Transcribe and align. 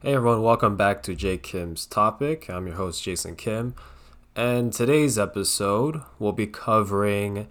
Hey 0.00 0.14
everyone, 0.14 0.42
welcome 0.42 0.76
back 0.76 1.02
to 1.02 1.16
J 1.16 1.38
Kim's 1.38 1.84
Topic. 1.84 2.48
I'm 2.48 2.68
your 2.68 2.76
host 2.76 3.02
Jason 3.02 3.34
Kim, 3.34 3.74
and 4.36 4.72
today's 4.72 5.18
episode 5.18 6.02
will 6.20 6.30
be 6.30 6.46
covering 6.46 7.48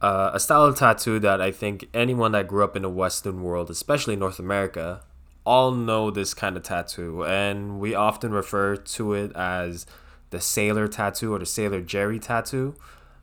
uh, 0.00 0.30
a 0.32 0.40
style 0.40 0.64
of 0.64 0.78
tattoo 0.78 1.18
that 1.18 1.42
I 1.42 1.50
think 1.50 1.90
anyone 1.92 2.32
that 2.32 2.48
grew 2.48 2.64
up 2.64 2.74
in 2.74 2.84
the 2.84 2.88
Western 2.88 3.42
world, 3.42 3.68
especially 3.68 4.16
North 4.16 4.38
America, 4.38 5.02
all 5.44 5.72
know 5.72 6.10
this 6.10 6.32
kind 6.32 6.56
of 6.56 6.62
tattoo, 6.62 7.22
and 7.26 7.78
we 7.78 7.94
often 7.94 8.32
refer 8.32 8.76
to 8.76 9.12
it 9.12 9.30
as 9.36 9.84
the 10.30 10.40
sailor 10.40 10.88
tattoo 10.88 11.34
or 11.34 11.38
the 11.38 11.44
sailor 11.44 11.82
Jerry 11.82 12.18
tattoo. 12.18 12.76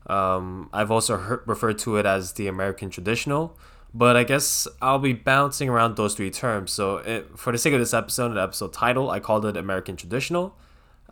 Um, 0.05 0.69
I've 0.71 0.91
also 0.91 1.17
heard, 1.17 1.41
referred 1.47 1.79
to 1.79 1.97
it 1.97 2.05
as 2.05 2.33
the 2.33 2.45
American 2.45 2.91
traditional 2.91 3.57
but 3.93 4.15
I 4.15 4.23
guess 4.23 4.67
I'll 4.81 4.99
be 4.99 5.13
bouncing 5.13 5.69
around 5.69 5.95
those 5.95 6.15
three 6.15 6.31
terms. 6.31 6.71
So, 6.71 6.97
it, 6.97 7.37
for 7.37 7.51
the 7.51 7.57
sake 7.57 7.73
of 7.73 7.79
this 7.79 7.93
episode, 7.93 8.33
the 8.33 8.41
episode 8.41 8.73
title, 8.73 9.09
I 9.09 9.19
called 9.19 9.45
it 9.45 9.57
American 9.57 9.95
Traditional. 9.95 10.55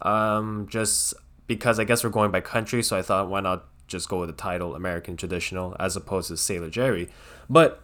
Um, 0.02 0.68
just 0.70 1.14
because 1.48 1.80
I 1.80 1.84
guess 1.84 2.04
we're 2.04 2.10
going 2.10 2.32
by 2.32 2.42
country, 2.42 2.84
so 2.84 2.98
I 2.98 3.02
thought 3.02 3.30
why 3.30 3.40
not 3.40 3.66
just 3.88 4.10
go 4.10 4.20
with 4.20 4.30
the 4.30 4.36
title 4.36 4.76
American 4.76 5.16
Traditional 5.16 5.76
as 5.80 5.96
opposed 5.96 6.30
to 6.30 6.38
Sailor 6.38 6.70
Jerry. 6.70 7.10
But 7.50 7.84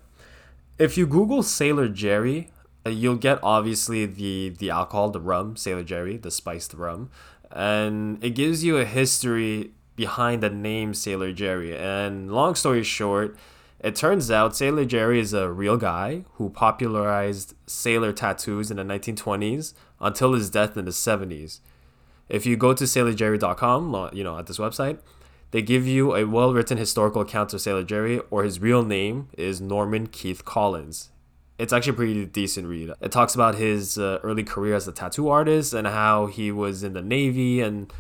if 0.78 0.98
you 0.98 1.06
Google 1.06 1.44
Sailor 1.44 1.88
Jerry, 1.88 2.50
uh, 2.86 2.90
you'll 2.90 3.16
get 3.16 3.40
obviously 3.44 4.06
the 4.06 4.50
the 4.58 4.70
alcohol, 4.70 5.10
the 5.10 5.20
rum, 5.20 5.56
Sailor 5.56 5.84
Jerry, 5.84 6.18
the 6.18 6.32
spiced 6.32 6.74
rum, 6.74 7.10
and 7.52 8.24
it 8.24 8.32
gives 8.32 8.64
you 8.64 8.78
a 8.78 8.86
history 8.86 9.72
behind 9.96 10.42
the 10.42 10.50
name 10.50 10.94
Sailor 10.94 11.32
Jerry. 11.32 11.78
And 11.78 12.32
long 12.32 12.56
story 12.56 12.84
short 12.84 13.38
it 13.84 13.96
turns 13.96 14.30
out 14.30 14.56
Sailor 14.56 14.86
Jerry 14.86 15.20
is 15.20 15.34
a 15.34 15.50
real 15.50 15.76
guy 15.76 16.24
who 16.34 16.50
popularized 16.50 17.56
sailor 17.66 18.14
tattoos 18.14 18.70
in 18.70 18.78
the 18.78 18.84
1920s 18.84 19.74
until 20.00 20.34
his 20.34 20.52
death 20.52 20.78
in 20.78 20.86
the 20.86 20.92
70s. 20.92 21.62
If 22.30 22.46
you 22.46 22.56
go 22.56 22.74
to 22.74 22.84
sailorjerry.com, 22.84 24.12
you 24.14 24.24
know, 24.24 24.38
at 24.38 24.46
this 24.46 24.60
website, 24.60 25.00
they 25.50 25.64
give 25.64 25.88
you 25.88 26.16
a 26.16 26.26
well-written 26.26 26.78
historical 26.78 27.24
account 27.24 27.54
of 27.54 27.62
Sailor 27.62 27.84
Jerry, 27.84 28.20
or 28.30 28.44
his 28.44 28.60
real 28.60 28.86
name 28.86 29.28
is 29.38 29.60
Norman 29.60 30.08
Keith 30.08 30.46
Collins. 30.46 31.10
It's 31.58 31.74
actually 31.74 31.94
a 31.94 31.96
pretty 31.96 32.26
decent 32.26 32.68
read. 32.68 32.92
It 33.02 33.12
talks 33.12 33.36
about 33.36 33.56
his 33.56 33.98
uh, 33.98 34.20
early 34.24 34.44
career 34.44 34.76
as 34.76 34.88
a 34.88 34.92
tattoo 34.92 35.28
artist 35.28 35.74
and 35.74 35.88
how 35.88 36.28
he 36.28 36.52
was 36.52 36.84
in 36.84 36.94
the 36.94 37.02
Navy 37.02 37.62
and 37.62 37.92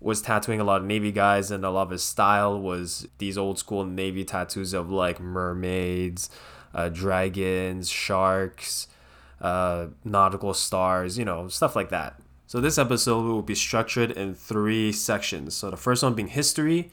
was 0.00 0.22
tattooing 0.22 0.60
a 0.60 0.64
lot 0.64 0.80
of 0.80 0.86
Navy 0.86 1.12
guys, 1.12 1.50
and 1.50 1.64
a 1.64 1.70
lot 1.70 1.82
of 1.82 1.90
his 1.90 2.02
style 2.02 2.58
was 2.58 3.06
these 3.18 3.36
old 3.36 3.58
school 3.58 3.84
Navy 3.84 4.24
tattoos 4.24 4.72
of 4.72 4.90
like 4.90 5.20
mermaids, 5.20 6.30
uh, 6.74 6.88
dragons, 6.88 7.90
sharks, 7.90 8.88
uh, 9.40 9.86
nautical 10.04 10.54
stars, 10.54 11.18
you 11.18 11.24
know, 11.24 11.48
stuff 11.48 11.76
like 11.76 11.90
that. 11.90 12.20
So 12.46 12.60
this 12.60 12.78
episode 12.78 13.24
will 13.26 13.42
be 13.42 13.54
structured 13.54 14.10
in 14.10 14.34
three 14.34 14.90
sections. 14.90 15.54
So 15.54 15.70
the 15.70 15.76
first 15.76 16.02
one 16.02 16.14
being 16.14 16.28
history, 16.28 16.90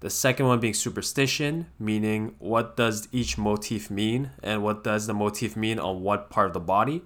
the 0.00 0.10
second 0.10 0.46
one 0.46 0.60
being 0.60 0.74
superstition, 0.74 1.66
meaning 1.78 2.36
what 2.38 2.76
does 2.76 3.08
each 3.10 3.36
motif 3.36 3.90
mean 3.90 4.30
and 4.42 4.62
what 4.62 4.84
does 4.84 5.06
the 5.06 5.14
motif 5.14 5.56
mean 5.56 5.78
on 5.78 6.02
what 6.02 6.30
part 6.30 6.46
of 6.46 6.52
the 6.52 6.60
body. 6.60 7.02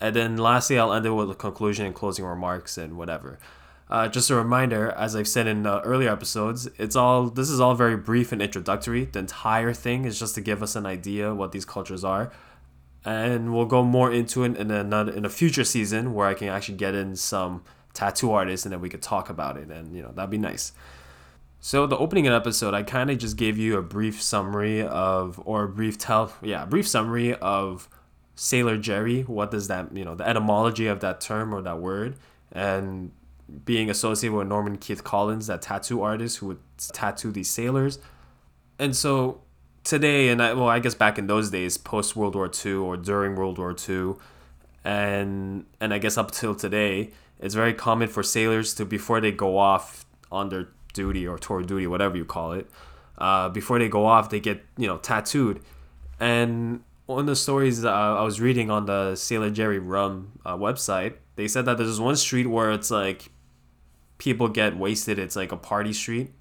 And 0.00 0.14
then 0.14 0.36
lastly, 0.36 0.78
I'll 0.78 0.92
end 0.92 1.06
it 1.06 1.10
with 1.10 1.30
a 1.30 1.34
conclusion 1.34 1.86
and 1.86 1.94
closing 1.94 2.24
remarks 2.24 2.78
and 2.78 2.96
whatever. 2.96 3.38
Uh, 3.90 4.08
just 4.08 4.30
a 4.30 4.34
reminder, 4.34 4.90
as 4.92 5.14
I've 5.14 5.28
said 5.28 5.46
in 5.46 5.66
earlier 5.66 6.10
episodes, 6.10 6.68
it's 6.78 6.96
all 6.96 7.28
this 7.28 7.50
is 7.50 7.60
all 7.60 7.74
very 7.74 7.96
brief 7.96 8.32
and 8.32 8.40
introductory. 8.40 9.04
The 9.04 9.18
entire 9.18 9.74
thing 9.74 10.04
is 10.06 10.18
just 10.18 10.34
to 10.36 10.40
give 10.40 10.62
us 10.62 10.74
an 10.74 10.86
idea 10.86 11.34
what 11.34 11.52
these 11.52 11.66
cultures 11.66 12.02
are, 12.02 12.32
and 13.04 13.52
we'll 13.54 13.66
go 13.66 13.82
more 13.82 14.10
into 14.10 14.42
it 14.44 14.56
in 14.56 14.70
another 14.70 15.12
in 15.12 15.24
a 15.24 15.28
future 15.28 15.64
season 15.64 16.14
where 16.14 16.26
I 16.26 16.34
can 16.34 16.48
actually 16.48 16.78
get 16.78 16.94
in 16.94 17.14
some 17.14 17.62
tattoo 17.92 18.32
artists 18.32 18.66
and 18.66 18.72
then 18.72 18.80
we 18.80 18.88
could 18.88 19.02
talk 19.02 19.28
about 19.28 19.58
it, 19.58 19.68
and 19.70 19.94
you 19.94 20.02
know 20.02 20.12
that'd 20.12 20.30
be 20.30 20.38
nice. 20.38 20.72
So 21.60 21.86
the 21.86 21.96
opening 21.96 22.26
episode, 22.26 22.74
I 22.74 22.82
kind 22.82 23.10
of 23.10 23.18
just 23.18 23.36
gave 23.36 23.56
you 23.56 23.78
a 23.78 23.82
brief 23.82 24.20
summary 24.22 24.82
of, 24.82 25.40
or 25.46 25.64
a 25.64 25.68
brief 25.68 25.96
tell, 25.96 26.30
yeah, 26.42 26.66
brief 26.66 26.86
summary 26.86 27.34
of 27.36 27.88
Sailor 28.34 28.76
Jerry. 28.76 29.22
What 29.22 29.50
does 29.50 29.68
that, 29.68 29.96
you 29.96 30.04
know, 30.04 30.14
the 30.14 30.28
etymology 30.28 30.88
of 30.88 31.00
that 31.00 31.22
term 31.22 31.54
or 31.54 31.62
that 31.62 31.78
word, 31.78 32.16
and 32.52 33.12
being 33.64 33.90
associated 33.90 34.36
with 34.36 34.48
Norman 34.48 34.78
Keith 34.78 35.04
Collins, 35.04 35.46
that 35.46 35.62
tattoo 35.62 36.02
artist 36.02 36.38
who 36.38 36.46
would 36.46 36.60
tattoo 36.92 37.30
these 37.30 37.50
sailors. 37.50 37.98
And 38.78 38.96
so 38.96 39.42
today, 39.84 40.28
and 40.28 40.42
I, 40.42 40.54
well, 40.54 40.68
I 40.68 40.78
guess 40.78 40.94
back 40.94 41.18
in 41.18 41.26
those 41.26 41.50
days, 41.50 41.76
post 41.78 42.16
World 42.16 42.34
War 42.34 42.50
II 42.64 42.74
or 42.74 42.96
during 42.96 43.36
World 43.36 43.58
War 43.58 43.76
II, 43.88 44.14
and 44.84 45.66
and 45.80 45.94
I 45.94 45.98
guess 45.98 46.18
up 46.18 46.30
till 46.30 46.54
today, 46.54 47.10
it's 47.38 47.54
very 47.54 47.74
common 47.74 48.08
for 48.08 48.22
sailors 48.22 48.74
to 48.74 48.84
before 48.84 49.20
they 49.20 49.32
go 49.32 49.58
off 49.58 50.04
on 50.32 50.48
their 50.48 50.68
duty 50.92 51.26
or 51.26 51.38
tour 51.38 51.62
duty, 51.62 51.86
whatever 51.86 52.16
you 52.16 52.24
call 52.24 52.52
it, 52.52 52.68
uh, 53.18 53.48
before 53.48 53.78
they 53.78 53.88
go 53.88 54.06
off, 54.06 54.30
they 54.30 54.40
get 54.40 54.64
you 54.76 54.86
know 54.86 54.98
tattooed. 54.98 55.60
And 56.18 56.82
one 57.06 57.20
of 57.20 57.26
the 57.26 57.36
stories 57.36 57.84
uh, 57.84 57.90
I 57.90 58.22
was 58.22 58.40
reading 58.40 58.70
on 58.70 58.86
the 58.86 59.14
Sailor 59.14 59.50
Jerry 59.50 59.78
Rum 59.78 60.38
uh, 60.44 60.56
website, 60.56 61.14
they 61.36 61.48
said 61.48 61.66
that 61.66 61.78
there's 61.78 62.00
one 62.00 62.16
street 62.16 62.46
where 62.46 62.70
it's 62.70 62.90
like 62.90 63.30
people 64.18 64.48
get 64.48 64.76
wasted. 64.76 65.18
It's 65.18 65.36
like 65.36 65.52
a 65.52 65.56
party 65.56 65.92
street, 65.92 66.32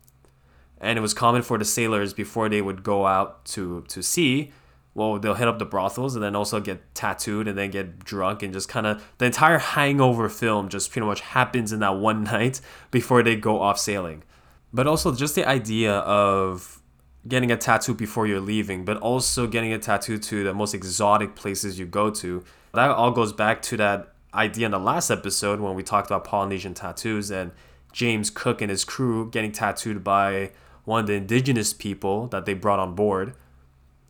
and 0.79 0.97
it 0.97 1.01
was 1.01 1.13
common 1.13 1.41
for 1.41 1.57
the 1.57 1.65
sailors 1.65 2.13
before 2.13 2.47
they 2.47 2.61
would 2.61 2.83
go 2.83 3.05
out 3.05 3.45
to 3.45 3.83
to 3.89 4.01
sea. 4.01 4.51
Well, 4.95 5.17
they'll 5.17 5.33
hit 5.33 5.47
up 5.47 5.57
the 5.57 5.65
brothels 5.65 6.13
and 6.13 6.23
then 6.23 6.35
also 6.35 6.59
get 6.59 6.93
tattooed 6.93 7.47
and 7.47 7.57
then 7.57 7.71
get 7.71 8.05
drunk 8.05 8.43
and 8.43 8.53
just 8.53 8.69
kind 8.69 8.85
of 8.85 9.03
the 9.17 9.25
entire 9.25 9.57
hangover 9.57 10.29
film 10.29 10.69
just 10.69 10.91
pretty 10.91 11.07
much 11.07 11.21
happens 11.21 11.73
in 11.73 11.79
that 11.79 11.97
one 11.97 12.23
night 12.35 12.61
before 12.91 13.23
they 13.23 13.35
go 13.35 13.59
off 13.59 13.79
sailing. 13.79 14.23
But 14.71 14.85
also 14.85 15.13
just 15.15 15.33
the 15.33 15.47
idea 15.47 15.93
of 15.93 16.82
getting 17.27 17.51
a 17.51 17.57
tattoo 17.57 17.93
before 17.93 18.27
you're 18.27 18.39
leaving, 18.39 18.83
but 18.83 18.97
also 18.97 19.47
getting 19.47 19.71
a 19.71 19.79
tattoo 19.79 20.17
to 20.17 20.43
the 20.43 20.53
most 20.53 20.73
exotic 20.73 21.35
places 21.35 21.79
you 21.79 21.85
go 21.85 22.09
to. 22.09 22.43
That 22.73 22.89
all 22.89 23.11
goes 23.11 23.31
back 23.31 23.61
to 23.63 23.77
that 23.77 24.13
idea 24.33 24.65
in 24.65 24.71
the 24.71 24.79
last 24.79 25.09
episode 25.09 25.59
when 25.59 25.75
we 25.75 25.83
talked 25.83 26.07
about 26.07 26.25
Polynesian 26.25 26.73
tattoos 26.73 27.31
and 27.31 27.51
James 27.91 28.29
Cook 28.29 28.61
and 28.61 28.69
his 28.69 28.83
crew 28.83 29.29
getting 29.29 29.51
tattooed 29.51 30.03
by 30.03 30.51
one 30.83 31.01
of 31.01 31.07
the 31.07 31.13
indigenous 31.13 31.71
people 31.71 32.27
that 32.27 32.45
they 32.45 32.53
brought 32.53 32.79
on 32.79 32.95
board, 32.95 33.33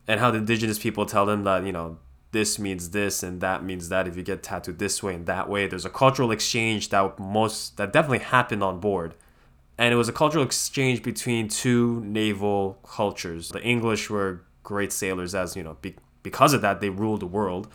and 0.08 0.18
how 0.18 0.30
the 0.30 0.38
indigenous 0.38 0.78
people 0.78 1.06
tell 1.06 1.24
them 1.24 1.44
that, 1.44 1.64
you 1.64 1.72
know, 1.72 1.98
this 2.32 2.58
means 2.58 2.90
this 2.90 3.22
and 3.22 3.40
that 3.40 3.62
means 3.62 3.88
that 3.90 4.08
if 4.08 4.16
you 4.16 4.22
get 4.22 4.42
tattooed 4.42 4.78
this 4.80 5.02
way 5.02 5.14
and 5.14 5.26
that 5.26 5.48
way. 5.48 5.68
There's 5.68 5.84
a 5.84 5.90
cultural 5.90 6.32
exchange 6.32 6.88
that 6.88 7.18
most 7.18 7.76
that 7.76 7.92
definitely 7.92 8.18
happened 8.18 8.64
on 8.64 8.80
board. 8.80 9.14
And 9.76 9.92
it 9.92 9.96
was 9.96 10.08
a 10.08 10.12
cultural 10.12 10.44
exchange 10.44 11.02
between 11.02 11.48
two 11.48 12.00
naval 12.04 12.78
cultures. 12.84 13.48
The 13.48 13.62
English 13.62 14.08
were 14.08 14.42
great 14.62 14.92
sailors, 14.92 15.34
as 15.34 15.56
you 15.56 15.62
know, 15.62 15.76
be, 15.80 15.96
because 16.22 16.54
of 16.54 16.62
that, 16.62 16.80
they 16.80 16.90
ruled 16.90 17.20
the 17.20 17.26
world. 17.26 17.68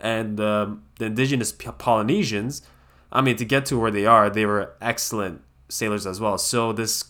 And 0.00 0.40
um, 0.40 0.82
the 0.98 1.06
indigenous 1.06 1.52
Polynesians, 1.52 2.62
I 3.12 3.20
mean, 3.20 3.36
to 3.36 3.44
get 3.44 3.66
to 3.66 3.78
where 3.78 3.92
they 3.92 4.04
are, 4.04 4.28
they 4.28 4.46
were 4.46 4.74
excellent 4.80 5.42
sailors 5.68 6.06
as 6.06 6.20
well. 6.20 6.38
So 6.38 6.72
this 6.72 7.04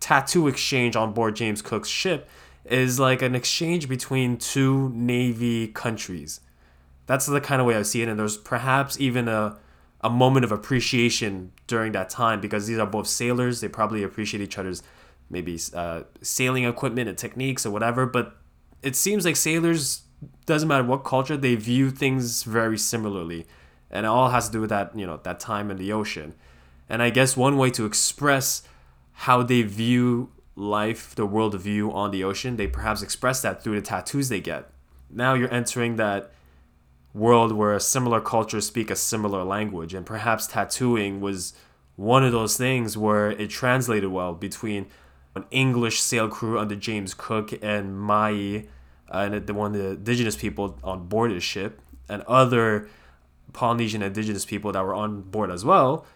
tattoo 0.00 0.48
exchange 0.48 0.96
on 0.96 1.12
board 1.12 1.36
James 1.36 1.62
Cook's 1.62 1.88
ship 1.88 2.28
is 2.64 2.98
like 2.98 3.22
an 3.22 3.34
exchange 3.34 3.88
between 3.88 4.36
two 4.36 4.90
navy 4.90 5.68
countries. 5.68 6.40
That's 7.06 7.26
the 7.26 7.40
kind 7.40 7.60
of 7.60 7.66
way 7.66 7.76
I 7.76 7.82
see 7.82 8.02
it, 8.02 8.08
and 8.08 8.18
there's 8.18 8.36
perhaps 8.36 8.98
even 9.00 9.28
a 9.28 9.58
a 10.00 10.10
moment 10.10 10.44
of 10.44 10.52
appreciation 10.52 11.52
during 11.66 11.92
that 11.92 12.10
time 12.10 12.40
because 12.40 12.66
these 12.66 12.78
are 12.78 12.86
both 12.86 13.06
sailors. 13.06 13.60
They 13.60 13.68
probably 13.68 14.02
appreciate 14.02 14.42
each 14.42 14.58
other's 14.58 14.82
maybe 15.30 15.58
uh, 15.74 16.02
sailing 16.22 16.64
equipment 16.64 17.08
and 17.08 17.18
techniques 17.18 17.66
or 17.66 17.70
whatever. 17.70 18.06
But 18.06 18.36
it 18.82 18.94
seems 18.96 19.24
like 19.24 19.36
sailors 19.36 20.02
doesn't 20.46 20.68
matter 20.68 20.84
what 20.84 21.04
culture 21.04 21.36
they 21.36 21.54
view 21.54 21.90
things 21.90 22.42
very 22.42 22.78
similarly, 22.78 23.46
and 23.90 24.06
it 24.06 24.08
all 24.08 24.30
has 24.30 24.46
to 24.46 24.52
do 24.52 24.60
with 24.60 24.70
that 24.70 24.96
you 24.96 25.06
know 25.06 25.18
that 25.22 25.40
time 25.40 25.70
in 25.70 25.76
the 25.76 25.92
ocean. 25.92 26.34
And 26.88 27.02
I 27.02 27.10
guess 27.10 27.36
one 27.36 27.56
way 27.56 27.70
to 27.70 27.84
express 27.84 28.62
how 29.12 29.42
they 29.42 29.62
view 29.62 30.30
life, 30.54 31.14
the 31.14 31.26
world 31.26 31.58
view 31.60 31.92
on 31.92 32.10
the 32.10 32.22
ocean, 32.22 32.56
they 32.56 32.66
perhaps 32.66 33.02
express 33.02 33.42
that 33.42 33.62
through 33.62 33.74
the 33.74 33.82
tattoos 33.82 34.28
they 34.28 34.40
get. 34.40 34.70
Now 35.10 35.34
you're 35.34 35.52
entering 35.52 35.96
that 35.96 36.30
world 37.16 37.52
where 37.52 37.78
similar 37.80 38.20
cultures 38.20 38.66
speak 38.66 38.90
a 38.90 38.96
similar 38.96 39.42
language, 39.42 39.94
and 39.94 40.04
perhaps 40.04 40.46
tattooing 40.46 41.20
was 41.20 41.54
one 41.96 42.22
of 42.22 42.32
those 42.32 42.56
things 42.56 42.96
where 42.96 43.30
it 43.30 43.48
translated 43.48 44.10
well 44.10 44.34
between 44.34 44.86
an 45.34 45.44
English 45.50 46.00
sail 46.00 46.28
crew 46.28 46.58
under 46.58 46.76
James 46.76 47.14
Cook 47.14 47.52
and 47.62 47.98
Mai, 47.98 48.66
uh, 49.10 49.28
and 49.30 49.46
the 49.46 49.54
one 49.54 49.74
of 49.74 49.80
the 49.80 49.90
indigenous 49.90 50.36
people 50.36 50.78
on 50.84 51.08
board 51.08 51.30
the 51.32 51.40
ship, 51.40 51.80
and 52.08 52.22
other 52.22 52.88
Polynesian 53.52 54.02
indigenous 54.02 54.44
people 54.44 54.72
that 54.72 54.84
were 54.84 54.94
on 54.94 55.22
board 55.22 55.50
as 55.50 55.64
well 55.64 56.06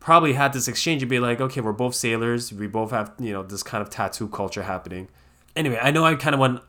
probably 0.00 0.34
had 0.34 0.52
this 0.52 0.68
exchange 0.68 1.02
and 1.02 1.10
be 1.10 1.18
like, 1.18 1.40
okay, 1.40 1.60
we're 1.60 1.72
both 1.72 1.94
sailors. 1.94 2.52
We 2.52 2.68
both 2.68 2.92
have, 2.92 3.12
you 3.18 3.32
know, 3.32 3.42
this 3.42 3.64
kind 3.64 3.82
of 3.82 3.90
tattoo 3.90 4.28
culture 4.28 4.62
happening. 4.62 5.08
Anyway, 5.56 5.80
I 5.82 5.90
know 5.90 6.04
I 6.04 6.14
kind 6.14 6.34
of 6.34 6.38
went, 6.38 6.60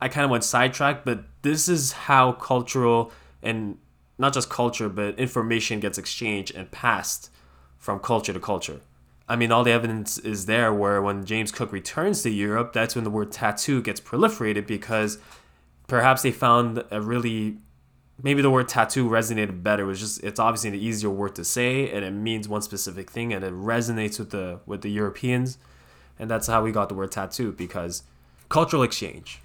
I 0.00 0.08
kind 0.08 0.24
of 0.24 0.30
went 0.30 0.44
sidetracked, 0.44 1.04
but 1.04 1.24
this 1.42 1.68
is 1.68 1.92
how 1.92 2.32
cultural 2.32 3.12
and 3.42 3.78
not 4.18 4.32
just 4.32 4.50
culture, 4.50 4.88
but 4.88 5.18
information 5.18 5.80
gets 5.80 5.98
exchanged 5.98 6.54
and 6.54 6.70
passed 6.70 7.30
from 7.78 7.98
culture 7.98 8.32
to 8.32 8.40
culture. 8.40 8.80
I 9.28 9.36
mean, 9.36 9.52
all 9.52 9.64
the 9.64 9.70
evidence 9.70 10.18
is 10.18 10.46
there 10.46 10.74
where 10.74 11.00
when 11.00 11.24
James 11.24 11.52
Cook 11.52 11.72
returns 11.72 12.22
to 12.22 12.30
Europe, 12.30 12.72
that's 12.72 12.94
when 12.94 13.04
the 13.04 13.10
word 13.10 13.30
tattoo 13.30 13.80
gets 13.80 14.00
proliferated 14.00 14.66
because 14.66 15.18
perhaps 15.86 16.22
they 16.22 16.32
found 16.32 16.82
a 16.90 17.00
really 17.00 17.58
maybe 18.22 18.42
the 18.42 18.50
word 18.50 18.68
tattoo 18.68 19.08
resonated 19.08 19.62
better. 19.62 19.84
It 19.84 19.86
was 19.86 20.00
just 20.00 20.24
it's 20.24 20.40
obviously 20.40 20.70
an 20.70 20.76
easier 20.76 21.10
word 21.10 21.34
to 21.36 21.44
say 21.44 21.90
and 21.90 22.04
it 22.04 22.10
means 22.10 22.48
one 22.48 22.62
specific 22.62 23.10
thing 23.10 23.32
and 23.32 23.44
it 23.44 23.52
resonates 23.52 24.18
with 24.18 24.30
the 24.30 24.60
with 24.66 24.82
the 24.82 24.90
Europeans. 24.90 25.58
And 26.18 26.30
that's 26.30 26.46
how 26.46 26.62
we 26.62 26.72
got 26.72 26.88
the 26.88 26.94
word 26.94 27.12
tattoo 27.12 27.52
because 27.52 28.02
cultural 28.48 28.82
exchange. 28.82 29.40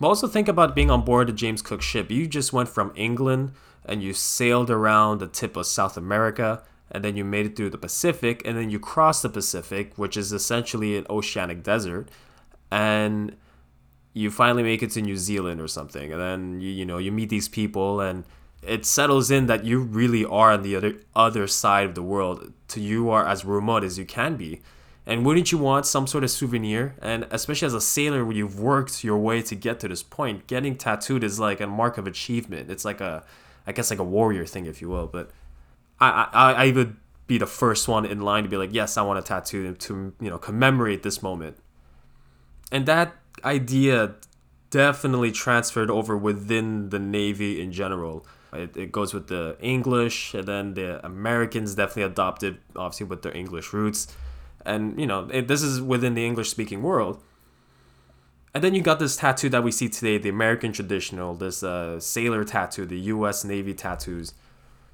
But 0.00 0.08
also 0.08 0.28
think 0.28 0.48
about 0.48 0.74
being 0.74 0.90
on 0.90 1.04
board 1.04 1.28
a 1.28 1.32
James 1.32 1.62
Cook 1.62 1.82
ship. 1.82 2.10
You 2.10 2.26
just 2.26 2.52
went 2.52 2.68
from 2.68 2.92
England 2.94 3.52
and 3.84 4.02
you 4.02 4.12
sailed 4.12 4.70
around 4.70 5.18
the 5.18 5.26
tip 5.26 5.56
of 5.56 5.66
South 5.66 5.96
America 5.96 6.62
and 6.90 7.04
then 7.04 7.16
you 7.16 7.24
made 7.24 7.46
it 7.46 7.56
through 7.56 7.70
the 7.70 7.78
Pacific 7.78 8.42
and 8.44 8.56
then 8.56 8.70
you 8.70 8.78
crossed 8.78 9.22
the 9.22 9.28
Pacific, 9.28 9.92
which 9.96 10.16
is 10.16 10.32
essentially 10.32 10.96
an 10.96 11.06
oceanic 11.10 11.62
desert. 11.62 12.08
And 12.70 13.36
you 14.18 14.30
finally 14.30 14.64
make 14.64 14.82
it 14.82 14.90
to 14.90 15.02
New 15.02 15.16
Zealand 15.16 15.60
or 15.60 15.68
something, 15.68 16.12
and 16.12 16.20
then 16.20 16.60
you 16.60 16.70
you 16.70 16.84
know 16.84 16.98
you 16.98 17.12
meet 17.12 17.28
these 17.28 17.48
people, 17.48 18.00
and 18.00 18.24
it 18.62 18.84
settles 18.84 19.30
in 19.30 19.46
that 19.46 19.64
you 19.64 19.80
really 19.80 20.24
are 20.24 20.52
on 20.52 20.62
the 20.62 20.74
other 20.74 20.94
other 21.14 21.46
side 21.46 21.86
of 21.86 21.94
the 21.94 22.02
world. 22.02 22.52
To 22.68 22.80
you 22.80 23.10
are 23.10 23.24
as 23.24 23.44
remote 23.44 23.84
as 23.84 23.96
you 23.96 24.04
can 24.04 24.36
be, 24.36 24.60
and 25.08 25.24
wouldn't 25.24 25.50
you 25.50 25.56
want 25.56 25.86
some 25.86 26.06
sort 26.06 26.22
of 26.22 26.30
souvenir? 26.30 26.94
And 27.00 27.26
especially 27.30 27.64
as 27.64 27.72
a 27.72 27.80
sailor, 27.80 28.26
where 28.26 28.36
you've 28.36 28.60
worked 28.60 29.02
your 29.02 29.16
way 29.16 29.40
to 29.40 29.54
get 29.54 29.80
to 29.80 29.88
this 29.88 30.02
point, 30.02 30.46
getting 30.46 30.76
tattooed 30.76 31.24
is 31.24 31.40
like 31.40 31.62
a 31.62 31.66
mark 31.66 31.96
of 31.96 32.06
achievement. 32.06 32.70
It's 32.70 32.84
like 32.84 33.00
a, 33.00 33.24
I 33.66 33.72
guess 33.72 33.88
like 33.88 34.00
a 34.00 34.04
warrior 34.04 34.44
thing, 34.44 34.66
if 34.66 34.82
you 34.82 34.90
will. 34.90 35.06
But 35.06 35.30
I 35.98 36.28
I, 36.30 36.52
I 36.66 36.70
would 36.72 36.96
be 37.26 37.38
the 37.38 37.46
first 37.46 37.88
one 37.88 38.04
in 38.04 38.20
line 38.20 38.42
to 38.42 38.50
be 38.50 38.58
like, 38.58 38.74
yes, 38.74 38.98
I 38.98 39.02
want 39.02 39.18
a 39.18 39.22
tattoo 39.22 39.72
to 39.72 40.12
you 40.20 40.28
know 40.28 40.36
commemorate 40.36 41.02
this 41.02 41.22
moment. 41.22 41.56
And 42.70 42.84
that 42.84 43.16
idea 43.42 44.16
definitely 44.68 45.32
transferred 45.32 45.90
over 45.90 46.18
within 46.18 46.90
the 46.90 46.98
Navy 46.98 47.62
in 47.62 47.72
general. 47.72 48.26
It, 48.52 48.76
it 48.76 48.92
goes 48.92 49.14
with 49.14 49.28
the 49.28 49.56
English, 49.58 50.34
and 50.34 50.46
then 50.46 50.74
the 50.74 51.04
Americans 51.04 51.74
definitely 51.74 52.02
adopted, 52.02 52.58
obviously, 52.76 53.06
with 53.06 53.22
their 53.22 53.34
English 53.34 53.72
roots. 53.72 54.08
And, 54.68 54.98
you 55.00 55.06
know, 55.06 55.28
it, 55.32 55.48
this 55.48 55.62
is 55.62 55.80
within 55.80 56.14
the 56.14 56.24
English 56.24 56.50
speaking 56.50 56.82
world. 56.82 57.22
And 58.54 58.62
then 58.62 58.74
you 58.74 58.82
got 58.82 58.98
this 58.98 59.16
tattoo 59.16 59.48
that 59.50 59.64
we 59.64 59.72
see 59.72 59.88
today, 59.88 60.18
the 60.18 60.28
American 60.28 60.72
traditional, 60.72 61.34
this 61.34 61.62
uh, 61.62 62.00
sailor 62.00 62.44
tattoo, 62.44 62.86
the 62.86 62.98
US 63.14 63.44
Navy 63.44 63.74
tattoos, 63.74 64.34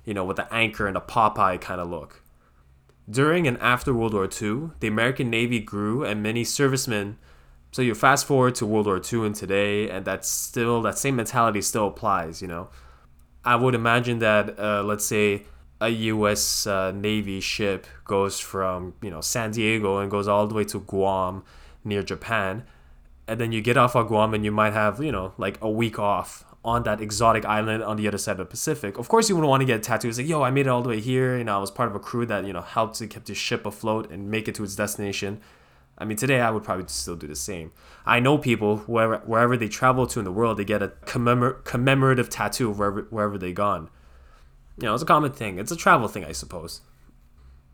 you 0.05 0.15
know, 0.15 0.25
with 0.25 0.37
the 0.37 0.53
anchor 0.53 0.87
and 0.87 0.97
a 0.97 1.01
Popeye 1.01 1.61
kind 1.61 1.81
of 1.81 1.89
look. 1.89 2.23
During 3.09 3.47
and 3.47 3.59
after 3.59 3.93
World 3.93 4.15
War 4.15 4.25
II, 4.25 4.71
the 4.81 4.89
American 4.89 5.29
Navy 5.29 5.61
grew, 5.61 6.05
and 6.05 6.23
many 6.23 6.43
servicemen 6.45 7.19
so 7.75 7.83
you 7.83 7.97
fast 7.97 8.27
forward 8.27 8.55
to 8.57 8.67
World 8.67 8.87
War 8.87 9.03
II 9.03 9.27
and 9.27 9.35
today, 9.35 9.91
and 9.91 10.05
that's 10.05 10.29
still 10.29 10.81
that 10.83 10.97
same 10.97 11.17
mentality 11.17 11.61
still 11.61 11.89
applies. 11.89 12.41
You 12.41 12.47
know, 12.47 12.69
I 13.45 13.57
would 13.57 13.75
imagine 13.75 14.21
that 14.21 14.57
uh, 14.57 14.85
let's 14.85 15.05
say 15.05 15.43
a 15.85 15.89
U.S. 15.89 16.67
Uh, 16.67 16.93
Navy 16.93 17.41
ship 17.41 17.87
goes 18.05 18.41
from 18.41 18.95
you 19.03 19.11
know 19.11 19.21
San 19.21 19.51
Diego 19.51 19.99
and 19.99 20.11
goes 20.11 20.27
all 20.27 20.47
the 20.47 20.55
way 20.55 20.65
to 20.65 20.81
Guam 20.81 21.45
near 21.85 22.03
Japan, 22.03 22.65
and 23.29 23.39
then 23.39 23.53
you 23.53 23.61
get 23.61 23.77
off 23.77 23.95
of 23.95 24.09
Guam 24.09 24.35
and 24.35 24.45
you 24.45 24.51
might 24.51 24.73
have 24.73 25.03
you 25.03 25.13
know 25.13 25.35
like 25.37 25.59
a 25.61 25.71
week 25.71 25.99
off 25.99 26.45
on 26.65 26.83
that 26.85 27.01
exotic 27.01 27.45
island 27.45 27.83
on 27.83 27.99
the 27.99 28.09
other 28.09 28.17
side 28.17 28.33
of 28.33 28.39
the 28.39 28.45
Pacific. 28.47 28.99
Of 28.99 29.09
course, 29.09 29.29
you 29.29 29.35
wouldn't 29.35 29.51
want 29.51 29.61
to 29.61 29.67
get 29.67 29.83
tattoos 29.83 30.17
like, 30.17 30.27
yo, 30.27 30.43
I 30.43 30.51
made 30.51 30.67
it 30.67 30.71
all 30.71 30.81
the 30.81 30.89
way 30.89 31.01
here. 31.01 31.37
You 31.37 31.45
know, 31.45 31.57
I 31.57 31.61
was 31.61 31.71
part 31.71 31.91
of 31.91 31.95
a 31.95 32.01
crew 32.01 32.25
that 32.27 32.47
you 32.47 32.53
know 32.53 32.63
helped 32.63 32.97
to 32.97 33.07
keep 33.07 33.25
the 33.25 33.35
ship 33.35 33.67
afloat 33.67 34.11
and 34.11 34.31
make 34.31 34.49
it 34.49 34.55
to 34.57 34.65
its 34.65 34.75
destination. 34.75 35.41
I 35.97 36.05
mean, 36.07 36.17
today 36.17 36.41
I 36.41 36.51
would 36.51 36.65
probably 36.65 36.87
still 36.89 37.15
do 37.15 37.29
the 37.29 37.37
same. 37.37 37.71
I 38.07 38.19
know 38.19 38.39
people 38.39 38.79
wherever 38.79 39.19
wherever 39.27 39.57
they 39.57 39.69
travel 39.69 40.07
to 40.09 40.19
in 40.19 40.25
the 40.25 40.33
world, 40.33 40.57
they 40.57 40.65
get 40.65 40.83
a 40.83 40.89
commemor- 41.05 41.63
commemorative 41.65 42.31
tattoo 42.31 42.71
wherever 42.71 43.03
wherever 43.11 43.37
they 43.37 43.53
gone. 43.53 43.91
You 44.79 44.85
know, 44.85 44.95
it's 44.95 45.03
a 45.03 45.07
common 45.07 45.33
thing. 45.33 45.59
It's 45.59 45.73
a 45.73 45.77
travel 45.77 46.09
thing, 46.09 46.25
I 46.25 46.33
suppose. 46.33 46.81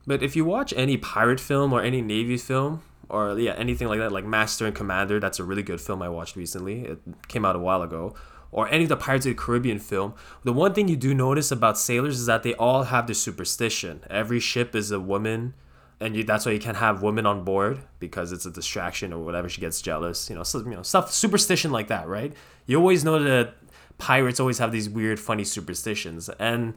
But 0.07 0.23
if 0.23 0.37
you 0.37 0.45
watch 0.45 0.73
any 0.77 0.97
pirate 0.97 1.41
film 1.41 1.73
or 1.73 1.83
any 1.83 2.03
navy 2.03 2.37
film 2.37 2.83
or 3.09 3.39
yeah 3.39 3.55
anything 3.55 3.89
like 3.89 3.99
that, 3.99 4.13
like 4.13 4.25
Master 4.25 4.67
and 4.67 4.75
Commander, 4.75 5.21
that's 5.21 5.39
a 5.39 5.45
really 5.45 5.63
good 5.63 5.81
film 5.81 6.03
I 6.03 6.09
watched 6.09 6.37
recently. 6.37 6.83
It 6.83 6.99
came 7.29 7.45
out 7.45 7.57
a 7.57 7.61
while 7.61 7.83
ago. 7.83 8.15
Or 8.53 8.69
any 8.69 8.83
of 8.83 8.89
the 8.89 8.97
Pirates 8.97 9.27
of 9.27 9.31
the 9.31 9.41
Caribbean 9.41 9.79
film, 9.79 10.15
the 10.43 10.53
one 10.53 10.75
thing 10.75 10.89
you 10.89 10.97
do 10.97 11.15
notice 11.15 11.53
about 11.53 11.79
sailors 11.79 12.19
is 12.19 12.27
that 12.27 12.43
they 12.43 12.55
all 12.55 12.85
have 12.85 13.07
this 13.07 13.23
superstition. 13.23 14.03
Every 14.11 14.41
ship 14.41 14.75
is 14.75 14.91
a 14.91 14.99
woman 14.99 15.55
and 16.01 16.17
you, 16.17 16.25
that's 16.25 16.47
why 16.47 16.53
you 16.53 16.59
can't 16.59 16.79
have 16.79 17.03
women 17.03 17.27
on 17.27 17.45
board 17.45 17.81
because 17.99 18.33
it's 18.33 18.47
a 18.47 18.51
distraction 18.51 19.13
or 19.13 19.23
whatever. 19.23 19.49
She 19.49 19.61
gets 19.61 19.83
jealous, 19.83 20.31
you 20.31 20.35
know, 20.35 20.43
so, 20.43 20.61
you 20.61 20.71
know, 20.71 20.83
stuff 20.83 21.13
superstition 21.13 21.71
like 21.71 21.89
that, 21.89 22.09
right? 22.09 22.33
You 22.67 22.79
always 22.79 23.05
know 23.05 23.23
that 23.23 23.55
pirates 24.01 24.41
always 24.41 24.59
have 24.59 24.73
these 24.73 24.89
weird, 24.89 25.21
funny 25.21 25.45
superstitions, 25.45 26.29
and 26.41 26.75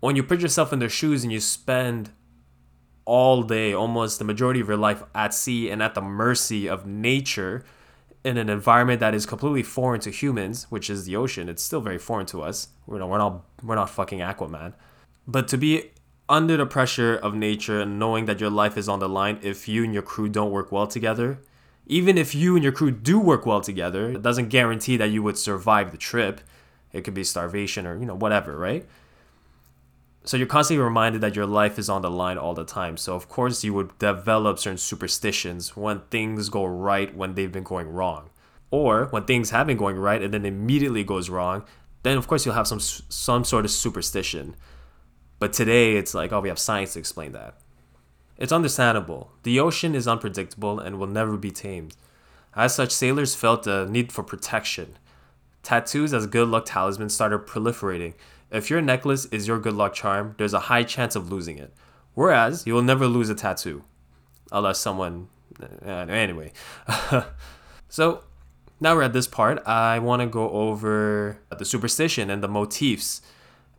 when 0.00 0.14
you 0.14 0.22
put 0.22 0.40
yourself 0.40 0.72
in 0.72 0.78
their 0.78 0.88
shoes 0.88 1.24
and 1.24 1.32
you 1.32 1.40
spend 1.40 2.10
all 3.04 3.42
day, 3.42 3.72
almost 3.72 4.18
the 4.18 4.24
majority 4.24 4.60
of 4.60 4.68
your 4.68 4.76
life 4.76 5.02
at 5.14 5.32
sea 5.32 5.70
and 5.70 5.82
at 5.82 5.94
the 5.94 6.00
mercy 6.02 6.68
of 6.68 6.86
nature 6.86 7.64
in 8.24 8.36
an 8.36 8.48
environment 8.48 9.00
that 9.00 9.14
is 9.14 9.24
completely 9.24 9.62
foreign 9.62 10.00
to 10.00 10.10
humans, 10.10 10.66
which 10.68 10.90
is 10.90 11.04
the 11.04 11.14
ocean. 11.14 11.48
It's 11.48 11.62
still 11.62 11.80
very 11.80 11.98
foreign 11.98 12.26
to 12.26 12.42
us. 12.42 12.68
We're 12.86 12.98
not, 12.98 13.08
we're 13.08 13.18
not, 13.18 13.44
we're 13.62 13.74
not 13.76 13.90
fucking 13.90 14.18
Aquaman. 14.18 14.74
But 15.26 15.46
to 15.48 15.56
be 15.56 15.90
under 16.28 16.56
the 16.56 16.66
pressure 16.66 17.14
of 17.14 17.34
nature 17.34 17.80
and 17.80 17.98
knowing 18.00 18.24
that 18.24 18.40
your 18.40 18.50
life 18.50 18.76
is 18.76 18.88
on 18.88 18.98
the 18.98 19.08
line 19.08 19.38
if 19.42 19.68
you 19.68 19.84
and 19.84 19.94
your 19.94 20.02
crew 20.02 20.28
don't 20.28 20.50
work 20.50 20.72
well 20.72 20.88
together, 20.88 21.38
even 21.86 22.18
if 22.18 22.34
you 22.34 22.56
and 22.56 22.62
your 22.62 22.72
crew 22.72 22.90
do 22.90 23.18
work 23.18 23.46
well 23.46 23.60
together, 23.60 24.10
it 24.10 24.22
doesn't 24.22 24.48
guarantee 24.48 24.96
that 24.96 25.10
you 25.10 25.22
would 25.22 25.38
survive 25.38 25.92
the 25.92 25.96
trip. 25.96 26.40
It 26.92 27.02
could 27.02 27.14
be 27.14 27.24
starvation 27.24 27.86
or, 27.86 27.96
you 27.98 28.06
know, 28.06 28.14
whatever, 28.14 28.56
right? 28.56 28.84
So 30.24 30.36
you're 30.36 30.48
constantly 30.48 30.82
reminded 30.82 31.20
that 31.20 31.36
your 31.36 31.46
life 31.46 31.78
is 31.78 31.88
on 31.88 32.02
the 32.02 32.10
line 32.10 32.36
all 32.36 32.54
the 32.54 32.64
time. 32.64 32.96
So 32.96 33.14
of 33.14 33.28
course 33.28 33.62
you 33.62 33.72
would 33.74 33.96
develop 33.98 34.58
certain 34.58 34.78
superstitions 34.78 35.76
when 35.76 36.00
things 36.10 36.48
go 36.48 36.64
right 36.64 37.14
when 37.14 37.34
they've 37.34 37.52
been 37.52 37.62
going 37.62 37.88
wrong. 37.88 38.30
Or 38.72 39.06
when 39.06 39.24
things 39.24 39.50
have 39.50 39.68
been 39.68 39.76
going 39.76 39.96
right 39.96 40.20
and 40.20 40.34
then 40.34 40.44
immediately 40.44 41.04
goes 41.04 41.30
wrong, 41.30 41.64
then 42.02 42.18
of 42.18 42.26
course 42.26 42.44
you'll 42.44 42.56
have 42.56 42.66
some 42.66 42.80
some 42.80 43.44
sort 43.44 43.64
of 43.64 43.70
superstition. 43.70 44.56
But 45.38 45.52
today 45.52 45.96
it's 45.96 46.14
like, 46.14 46.32
oh, 46.32 46.40
we 46.40 46.48
have 46.48 46.58
science 46.58 46.94
to 46.94 46.98
explain 46.98 47.30
that. 47.32 47.60
It's 48.38 48.52
understandable. 48.52 49.32
The 49.42 49.60
ocean 49.60 49.94
is 49.94 50.06
unpredictable 50.06 50.78
and 50.78 50.98
will 50.98 51.06
never 51.06 51.36
be 51.36 51.50
tamed. 51.50 51.96
As 52.54 52.74
such, 52.74 52.90
sailors 52.90 53.34
felt 53.34 53.66
a 53.66 53.86
need 53.86 54.12
for 54.12 54.22
protection. 54.22 54.98
Tattoos 55.62 56.14
as 56.14 56.26
good 56.26 56.48
luck 56.48 56.64
talismans 56.66 57.14
started 57.14 57.46
proliferating. 57.46 58.14
If 58.50 58.70
your 58.70 58.80
necklace 58.80 59.26
is 59.26 59.48
your 59.48 59.58
good 59.58 59.74
luck 59.74 59.94
charm, 59.94 60.34
there's 60.38 60.54
a 60.54 60.60
high 60.60 60.84
chance 60.84 61.16
of 61.16 61.30
losing 61.30 61.58
it. 61.58 61.72
Whereas, 62.14 62.66
you 62.66 62.74
will 62.74 62.82
never 62.82 63.06
lose 63.06 63.28
a 63.28 63.34
tattoo. 63.34 63.84
Unless 64.52 64.78
someone. 64.78 65.28
Uh, 65.60 66.06
anyway. 66.08 66.52
so, 67.88 68.22
now 68.80 68.94
we're 68.94 69.02
at 69.02 69.12
this 69.12 69.26
part. 69.26 69.66
I 69.66 69.98
want 69.98 70.20
to 70.20 70.26
go 70.26 70.48
over 70.50 71.38
the 71.58 71.64
superstition 71.64 72.30
and 72.30 72.42
the 72.42 72.48
motifs 72.48 73.22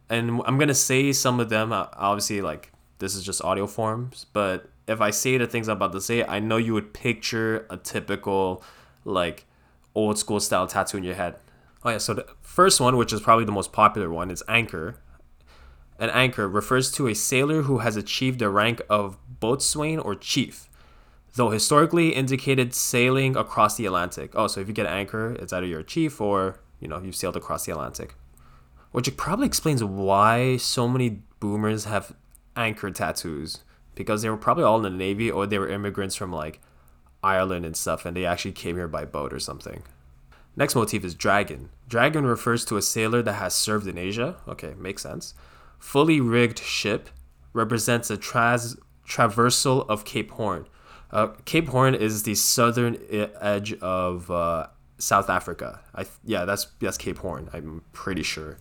and 0.09 0.41
I'm 0.45 0.57
gonna 0.57 0.73
say 0.73 1.11
some 1.11 1.39
of 1.39 1.49
them. 1.49 1.71
Uh, 1.71 1.87
obviously, 1.93 2.41
like 2.41 2.71
this 2.99 3.15
is 3.15 3.23
just 3.23 3.43
audio 3.43 3.67
forms, 3.67 4.25
but 4.33 4.69
if 4.87 5.01
I 5.01 5.11
say 5.11 5.37
the 5.37 5.47
things 5.47 5.67
I'm 5.67 5.77
about 5.77 5.91
to 5.93 6.01
say, 6.01 6.23
I 6.23 6.39
know 6.39 6.57
you 6.57 6.73
would 6.73 6.93
picture 6.93 7.65
a 7.69 7.77
typical 7.77 8.63
like 9.05 9.45
old 9.95 10.17
school 10.17 10.39
style 10.39 10.67
tattoo 10.67 10.97
in 10.97 11.03
your 11.03 11.15
head. 11.15 11.35
Oh 11.83 11.91
yeah, 11.91 11.97
so 11.97 12.13
the 12.13 12.27
first 12.41 12.79
one, 12.79 12.97
which 12.97 13.13
is 13.13 13.21
probably 13.21 13.45
the 13.45 13.51
most 13.51 13.71
popular 13.71 14.09
one, 14.09 14.31
is 14.31 14.43
anchor. 14.47 14.99
An 15.99 16.09
anchor 16.11 16.47
refers 16.47 16.91
to 16.93 17.07
a 17.07 17.15
sailor 17.15 17.63
who 17.63 17.79
has 17.79 17.95
achieved 17.95 18.39
the 18.39 18.49
rank 18.49 18.81
of 18.89 19.17
boatswain 19.39 19.99
or 19.99 20.15
chief, 20.15 20.69
though 21.35 21.49
historically 21.49 22.09
indicated 22.09 22.73
sailing 22.73 23.35
across 23.35 23.77
the 23.77 23.85
Atlantic. 23.85 24.31
Oh, 24.35 24.47
so 24.47 24.61
if 24.61 24.67
you 24.67 24.73
get 24.73 24.85
an 24.85 24.93
anchor, 24.93 25.33
it's 25.33 25.53
either 25.53 25.65
you're 25.65 25.79
a 25.79 25.83
chief 25.83 26.21
or 26.21 26.59
you 26.79 26.87
know 26.87 27.01
you've 27.01 27.15
sailed 27.15 27.35
across 27.35 27.65
the 27.65 27.71
Atlantic 27.71 28.15
which 28.91 29.15
probably 29.17 29.45
explains 29.45 29.83
why 29.83 30.57
so 30.57 30.87
many 30.87 31.21
boomers 31.39 31.85
have 31.85 32.13
anchor 32.57 32.91
tattoos 32.91 33.63
because 33.95 34.21
they 34.21 34.29
were 34.29 34.37
probably 34.37 34.63
all 34.63 34.77
in 34.77 34.83
the 34.83 34.89
navy 34.89 35.31
or 35.31 35.45
they 35.45 35.59
were 35.59 35.69
immigrants 35.69 36.15
from 36.15 36.31
like 36.31 36.59
Ireland 37.23 37.65
and 37.65 37.75
stuff 37.75 38.05
and 38.05 38.15
they 38.15 38.25
actually 38.25 38.51
came 38.51 38.75
here 38.75 38.87
by 38.87 39.05
boat 39.05 39.33
or 39.33 39.39
something. 39.39 39.83
Next 40.55 40.75
motif 40.75 41.05
is 41.05 41.13
dragon. 41.13 41.69
Dragon 41.87 42.25
refers 42.25 42.65
to 42.65 42.77
a 42.77 42.81
sailor 42.81 43.21
that 43.21 43.33
has 43.33 43.53
served 43.53 43.87
in 43.87 43.97
Asia. 43.97 44.37
Okay, 44.47 44.73
makes 44.77 45.03
sense. 45.03 45.35
Fully 45.77 46.19
rigged 46.19 46.59
ship 46.59 47.09
represents 47.53 48.09
a 48.09 48.17
tras- 48.17 48.77
traversal 49.07 49.87
of 49.87 50.03
Cape 50.03 50.31
Horn. 50.31 50.67
Uh, 51.11 51.27
Cape 51.45 51.69
Horn 51.69 51.95
is 51.95 52.23
the 52.23 52.35
southern 52.35 52.97
edge 53.39 53.73
of 53.75 54.29
uh, 54.29 54.67
South 54.97 55.29
Africa. 55.29 55.81
I 55.95 56.05
yeah, 56.25 56.45
that's 56.45 56.65
that's 56.79 56.97
Cape 56.97 57.19
Horn. 57.19 57.49
I'm 57.53 57.83
pretty 57.93 58.23
sure. 58.23 58.57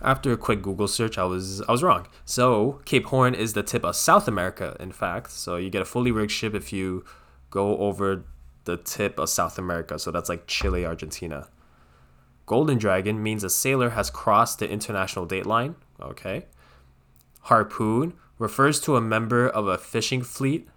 After 0.00 0.32
a 0.32 0.36
quick 0.36 0.62
Google 0.62 0.88
search, 0.88 1.16
I 1.18 1.24
was 1.24 1.62
I 1.62 1.72
was 1.72 1.82
wrong. 1.82 2.06
So 2.24 2.80
Cape 2.84 3.06
Horn 3.06 3.34
is 3.34 3.54
the 3.54 3.62
tip 3.62 3.84
of 3.84 3.96
South 3.96 4.28
America, 4.28 4.76
in 4.78 4.92
fact. 4.92 5.30
So 5.30 5.56
you 5.56 5.70
get 5.70 5.82
a 5.82 5.86
fully 5.86 6.12
rigged 6.12 6.32
ship 6.32 6.54
if 6.54 6.72
you 6.72 7.04
go 7.50 7.78
over 7.78 8.24
the 8.64 8.76
tip 8.76 9.18
of 9.18 9.28
South 9.30 9.58
America. 9.58 9.98
So 9.98 10.10
that's 10.10 10.28
like 10.28 10.46
Chile, 10.46 10.84
Argentina. 10.84 11.48
Golden 12.44 12.78
Dragon 12.78 13.22
means 13.22 13.42
a 13.42 13.50
sailor 13.50 13.90
has 13.90 14.10
crossed 14.10 14.58
the 14.58 14.70
international 14.70 15.26
date 15.26 15.46
line. 15.46 15.74
Okay. 16.00 16.46
Harpoon 17.42 18.14
refers 18.38 18.80
to 18.80 18.96
a 18.96 19.00
member 19.00 19.48
of 19.48 19.66
a 19.66 19.78
fishing 19.78 20.22
fleet. 20.22 20.68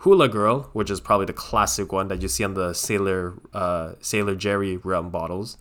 Hula 0.00 0.28
Girl, 0.28 0.70
which 0.72 0.90
is 0.90 1.00
probably 1.00 1.26
the 1.26 1.32
classic 1.32 1.92
one 1.92 2.08
that 2.08 2.22
you 2.22 2.28
see 2.28 2.42
on 2.42 2.54
the 2.54 2.72
Sailor 2.72 3.34
uh, 3.52 3.92
Sailor 4.00 4.34
Jerry 4.34 4.78
rum 4.78 5.10
bottles. 5.10 5.58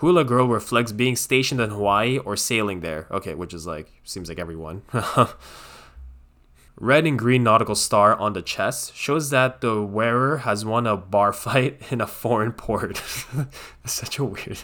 Hula 0.00 0.24
Girl 0.24 0.48
reflects 0.48 0.92
being 0.92 1.14
stationed 1.14 1.60
in 1.60 1.68
Hawaii 1.68 2.16
or 2.16 2.34
sailing 2.34 2.80
there. 2.80 3.06
Okay, 3.10 3.34
which 3.34 3.52
is 3.52 3.66
like 3.66 3.92
seems 4.02 4.30
like 4.30 4.38
everyone. 4.38 4.80
Red 6.76 7.06
and 7.06 7.18
green 7.18 7.44
nautical 7.44 7.74
star 7.74 8.14
on 8.14 8.32
the 8.32 8.40
chest 8.40 8.96
shows 8.96 9.28
that 9.28 9.60
the 9.60 9.82
wearer 9.82 10.38
has 10.38 10.64
won 10.64 10.86
a 10.86 10.96
bar 10.96 11.32
fight 11.34 11.82
in 11.90 12.00
a 12.00 12.06
foreign 12.06 12.52
port. 12.52 12.96
Such 13.84 14.18
a 14.18 14.24
weird. 14.24 14.58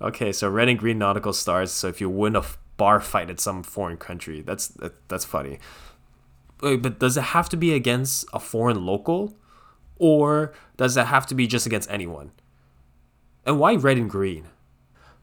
okay, 0.00 0.32
so 0.32 0.48
red 0.48 0.70
and 0.70 0.78
green 0.78 0.96
nautical 0.96 1.34
stars. 1.34 1.70
So 1.72 1.88
if 1.88 2.00
you 2.00 2.08
win 2.08 2.36
a 2.36 2.44
bar 2.78 3.00
fight 3.00 3.28
at 3.28 3.38
some 3.38 3.62
foreign 3.64 3.98
country, 3.98 4.40
that's 4.40 4.68
that, 4.68 4.94
that's 5.10 5.26
funny. 5.26 5.58
Wait, 6.62 6.80
but 6.80 7.00
does 7.00 7.18
it 7.18 7.24
have 7.34 7.50
to 7.50 7.56
be 7.58 7.74
against 7.74 8.24
a 8.32 8.40
foreign 8.40 8.86
local, 8.86 9.36
or 9.98 10.54
does 10.78 10.96
it 10.96 11.04
have 11.04 11.26
to 11.26 11.34
be 11.34 11.46
just 11.46 11.66
against 11.66 11.90
anyone? 11.90 12.32
And 13.46 13.60
why 13.60 13.76
red 13.76 13.96
and 13.96 14.10
green? 14.10 14.48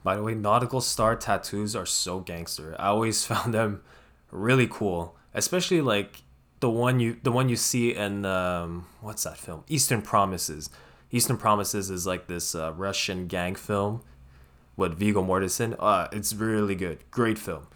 By 0.03 0.15
the 0.15 0.23
way, 0.23 0.33
nautical 0.33 0.81
star 0.81 1.15
tattoos 1.15 1.75
are 1.75 1.85
so 1.85 2.21
gangster. 2.21 2.75
I 2.79 2.87
always 2.87 3.25
found 3.31 3.53
them 3.53 3.83
really 4.31 4.67
cool, 4.67 5.15
especially 5.33 5.81
like 5.81 6.23
the 6.61 6.69
one 6.69 6.99
you 7.01 7.17
the 7.21 7.31
one 7.31 7.49
you 7.49 7.57
see 7.57 7.93
in 7.93 8.25
um, 8.25 8.87
what's 9.01 9.23
that 9.23 9.37
film? 9.37 9.63
Eastern 9.67 10.01
Promises. 10.01 10.69
Eastern 11.11 11.37
Promises 11.37 11.91
is 11.91 12.07
like 12.07 12.27
this 12.27 12.55
uh, 12.55 12.73
Russian 12.73 13.27
gang 13.27 13.53
film 13.53 14.01
with 14.75 14.97
Viggo 14.97 15.23
Mortensen. 15.23 15.75
Uh, 15.77 16.07
it's 16.11 16.33
really 16.33 16.73
good. 16.73 16.99
Great 17.11 17.37
film. 17.37 17.67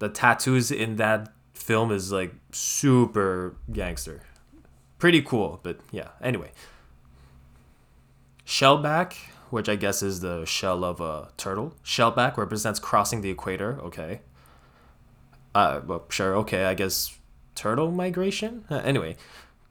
The 0.00 0.08
tattoos 0.08 0.70
in 0.70 0.96
that 0.96 1.32
film 1.54 1.90
is 1.90 2.12
like 2.12 2.34
super 2.52 3.56
gangster. 3.72 4.22
Pretty 4.98 5.22
cool, 5.22 5.60
but 5.62 5.78
yeah. 5.92 6.08
Anyway, 6.20 6.50
shellback, 8.44 9.14
which 9.50 9.68
I 9.68 9.76
guess 9.76 10.02
is 10.02 10.20
the 10.20 10.44
shell 10.44 10.84
of 10.84 11.00
a 11.00 11.30
turtle. 11.36 11.74
Shellback 11.84 12.36
represents 12.36 12.78
crossing 12.78 13.20
the 13.20 13.30
equator. 13.30 13.80
Okay 13.82 14.20
uh, 15.54 15.80
well, 15.86 16.04
sure, 16.08 16.36
okay, 16.36 16.64
I 16.64 16.74
guess 16.74 17.18
turtle 17.54 17.90
migration? 17.90 18.64
Uh, 18.70 18.76
anyway, 18.76 19.16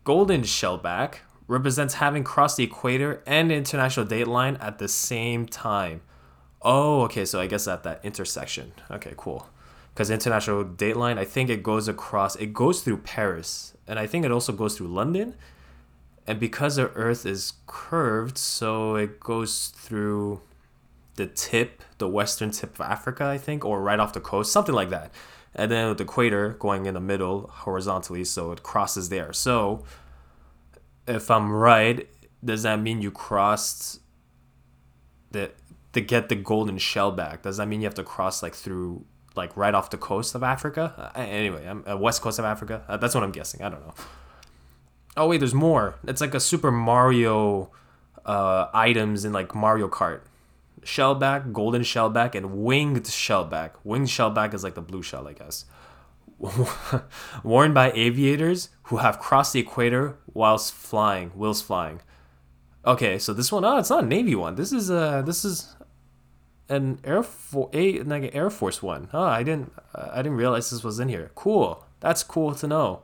golden 0.04 0.42
shellback 0.42 1.20
represents 1.48 1.96
having 1.96 2.24
crossed 2.24 2.58
the 2.58 2.66
equator 2.66 3.24
and 3.26 3.52
international 3.52 4.06
date 4.06 4.28
line 4.28 4.58
at 4.58 4.80
the 4.80 4.88
same 4.88 5.46
time. 5.46 6.02
Oh, 6.62 7.04
okay, 7.04 7.24
so 7.24 7.40
I 7.40 7.48
guess 7.48 7.68
at 7.68 7.84
that 7.84 8.04
intersection. 8.04 8.74
Okay, 8.92 9.14
cool. 9.16 9.48
Because 9.94 10.10
international 10.12 10.64
date 10.64 10.98
line, 10.98 11.18
I 11.18 11.24
think 11.24 11.50
it 11.50 11.64
goes 11.64 11.88
across, 11.88 12.36
it 12.36 12.54
goes 12.54 12.82
through 12.82 12.98
Paris, 12.98 13.74
and 13.88 13.98
I 13.98 14.08
think 14.08 14.26
it 14.26 14.32
also 14.32 14.52
goes 14.52 14.78
through 14.78 14.88
London. 14.88 15.36
And 16.28 16.40
because 16.40 16.76
the 16.76 16.90
Earth 16.90 17.26
is 17.26 17.54
curved, 17.66 18.38
so 18.38 18.96
it 18.96 19.20
goes 19.20 19.70
through 19.70 20.42
the 21.16 21.26
tip, 21.26 21.82
the 21.98 22.08
western 22.08 22.52
tip 22.52 22.76
of 22.76 22.82
Africa, 22.82 23.26
I 23.26 23.38
think, 23.38 23.64
or 23.64 23.82
right 23.82 24.00
off 24.00 24.14
the 24.14 24.20
coast, 24.20 24.52
something 24.52 24.76
like 24.76 24.90
that 24.90 25.12
and 25.58 25.72
then 25.72 25.96
the 25.96 26.04
equator 26.04 26.50
going 26.60 26.86
in 26.86 26.94
the 26.94 27.00
middle 27.00 27.50
horizontally, 27.52 28.24
so 28.24 28.52
it 28.52 28.62
crosses 28.62 29.10
there. 29.10 29.34
So, 29.34 29.84
if 31.08 31.32
I'm 31.32 31.52
right, 31.52 32.08
does 32.46 32.64
that 32.64 32.80
mean 32.80 33.02
you 33.02 33.10
crossed 33.10 34.00
the 35.32 35.52
to 35.94 36.02
get 36.02 36.30
the 36.30 36.36
golden 36.36 36.78
shell 36.78 37.12
back? 37.12 37.42
Does 37.42 37.58
that 37.58 37.68
mean 37.68 37.82
you 37.82 37.86
have 37.86 37.96
to 37.96 38.04
cross 38.04 38.44
like 38.44 38.54
through 38.54 39.04
like 39.36 39.56
right 39.58 39.74
off 39.74 39.90
the 39.90 39.98
coast 39.98 40.36
of 40.36 40.44
Africa? 40.44 41.12
Uh, 41.16 41.20
anyway, 41.20 41.66
I'm 41.66 41.84
uh, 41.90 41.98
west 41.98 42.22
coast 42.22 42.38
of 42.38 42.46
Africa. 42.46 42.84
Uh, 42.88 42.98
that's 42.98 43.16
what 43.16 43.24
I'm 43.24 43.32
guessing. 43.32 43.64
I 43.64 43.70
don't 43.70 43.82
know. 43.86 43.96
Oh 45.18 45.28
wait, 45.28 45.40
there's 45.40 45.54
more. 45.54 45.96
It's 46.08 46.22
like 46.22 46.36
a 46.36 46.40
Super 46.40 46.72
Mario 46.72 47.72
uh, 48.26 48.68
items 48.74 49.26
in 49.26 49.34
like 49.34 49.54
Mario 49.54 49.90
Kart 49.90 50.22
shellback, 50.88 51.52
golden 51.52 51.82
shellback, 51.82 52.34
and 52.34 52.64
winged 52.64 53.04
shellback. 53.04 53.72
Winged 53.84 54.08
shellback 54.08 54.54
is 54.54 54.64
like 54.64 54.76
the 54.76 54.82
blue 54.82 55.04
shell, 55.04 55.28
I 55.28 55.34
guess. 55.34 55.66
Worn 57.44 57.74
by 57.74 57.92
aviators 57.92 58.70
who 58.84 58.98
have 58.98 59.20
crossed 59.20 59.54
the 59.54 59.60
equator 59.60 60.18
whilst 60.34 60.74
flying, 60.74 61.32
whilst 61.36 61.66
flying. 61.66 62.02
Okay, 62.86 63.20
so 63.20 63.34
this 63.34 63.52
one, 63.52 63.66
oh, 63.66 63.78
it's 63.78 63.90
not 63.90 64.04
a 64.04 64.08
Navy 64.08 64.36
one. 64.36 64.56
This 64.56 64.72
is 64.72 64.90
uh, 64.90 65.22
this 65.24 65.44
is 65.44 65.76
an 66.70 67.00
Air 67.04 67.24
Force, 67.24 67.70
a 67.74 68.00
like 68.04 68.24
an 68.24 68.30
Air 68.30 68.50
Force 68.50 68.82
one. 68.82 69.10
Oh, 69.14 69.24
I 69.24 69.44
didn't, 69.44 69.74
I 69.94 70.18
didn't 70.18 70.38
realize 70.38 70.70
this 70.70 70.84
was 70.84 71.00
in 71.00 71.10
here. 71.10 71.32
Cool. 71.36 71.84
That's 72.00 72.24
cool 72.24 72.54
to 72.56 72.68
know. 72.68 73.04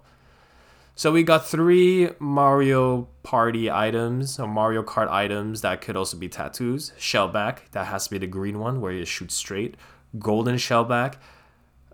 So 0.95 1.11
we 1.11 1.23
got 1.23 1.47
three 1.47 2.09
Mario 2.19 3.07
Party 3.23 3.71
items 3.71 4.39
or 4.39 4.47
Mario 4.47 4.83
Kart 4.83 5.09
items 5.09 5.61
that 5.61 5.81
could 5.81 5.95
also 5.95 6.17
be 6.17 6.29
tattoos. 6.29 6.93
Shellback, 6.99 7.71
that 7.71 7.87
has 7.87 8.05
to 8.05 8.11
be 8.11 8.19
the 8.19 8.27
green 8.27 8.59
one 8.59 8.79
where 8.79 8.91
you 8.91 9.03
shoot 9.03 9.31
straight. 9.31 9.75
Golden 10.19 10.55
Shellback. 10.55 11.15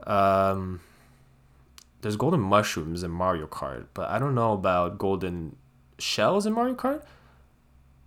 Um, 0.06 0.82
there's 2.02 2.18
golden 2.18 2.42
mushrooms 2.42 3.04
in 3.04 3.12
Mario 3.12 3.48
Kart, 3.48 3.86
but 3.94 4.10
I 4.10 4.20
don't 4.20 4.36
know 4.36 4.52
about 4.52 4.98
golden 4.98 5.56
shells 5.98 6.46
in 6.46 6.52
Mario 6.52 6.76
Kart. 6.76 7.02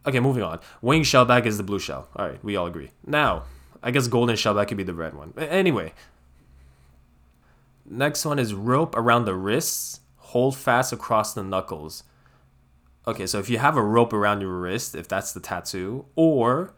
Okay, 0.06 0.20
moving 0.20 0.42
on. 0.42 0.60
Wing 0.82 1.04
Shellback 1.04 1.46
is 1.46 1.56
the 1.56 1.62
blue 1.62 1.78
shell. 1.78 2.08
All 2.16 2.28
right, 2.28 2.42
we 2.44 2.56
all 2.56 2.66
agree. 2.66 2.90
Now, 3.06 3.44
I 3.82 3.92
guess 3.92 4.08
golden 4.08 4.36
shellback 4.36 4.68
could 4.68 4.76
be 4.76 4.82
the 4.82 4.94
red 4.94 5.14
one. 5.14 5.32
Anyway, 5.38 5.94
next 7.86 8.26
one 8.26 8.38
is 8.38 8.52
rope 8.52 8.94
around 8.94 9.24
the 9.24 9.34
wrists 9.34 10.00
hold 10.32 10.56
fast 10.56 10.92
across 10.92 11.34
the 11.34 11.42
knuckles. 11.42 12.04
Okay, 13.06 13.26
so 13.26 13.38
if 13.38 13.50
you 13.50 13.58
have 13.58 13.76
a 13.76 13.82
rope 13.82 14.12
around 14.12 14.40
your 14.40 14.58
wrist, 14.58 14.94
if 14.94 15.06
that's 15.06 15.32
the 15.32 15.40
tattoo, 15.40 16.06
or 16.16 16.72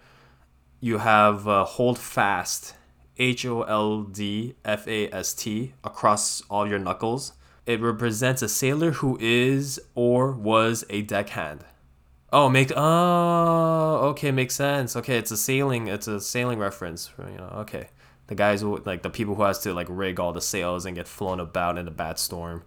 you 0.81 0.99
have 0.99 1.47
uh, 1.47 1.65
hold 1.65 1.99
fast, 1.99 2.75
H 3.17 3.47
O 3.47 3.63
L 3.63 4.03
D 4.03 4.57
F 4.65 4.89
A 4.89 5.09
S 5.15 5.35
T, 5.35 5.75
across 5.85 6.43
all 6.51 6.69
your 6.69 6.81
knuckles, 6.81 7.33
it 7.65 7.81
represents 7.81 8.43
a 8.43 8.49
sailor 8.49 8.91
who 8.91 9.17
is 9.21 9.81
or 9.95 10.33
was 10.33 10.85
a 10.91 11.03
deckhand. 11.03 11.65
Oh, 12.33 12.49
make 12.49 12.73
oh 12.75 14.09
okay, 14.11 14.33
makes 14.33 14.57
sense. 14.57 14.97
Okay, 14.97 15.17
it's 15.17 15.31
a 15.31 15.37
sailing, 15.37 15.87
it's 15.87 16.09
a 16.09 16.21
sailing 16.21 16.59
reference. 16.59 17.13
You 17.19 17.37
know, 17.37 17.53
okay, 17.59 17.91
the 18.27 18.35
guys 18.35 18.63
who 18.63 18.79
like 18.85 19.03
the 19.03 19.11
people 19.11 19.37
who 19.37 19.45
has 19.45 19.61
to 19.61 19.73
like 19.73 19.87
rig 19.89 20.19
all 20.19 20.33
the 20.33 20.41
sails 20.41 20.87
and 20.87 20.97
get 20.97 21.07
flown 21.07 21.39
about 21.39 21.79
in 21.79 21.87
a 21.87 21.93
bad 21.93 22.19
storm. 22.19 22.65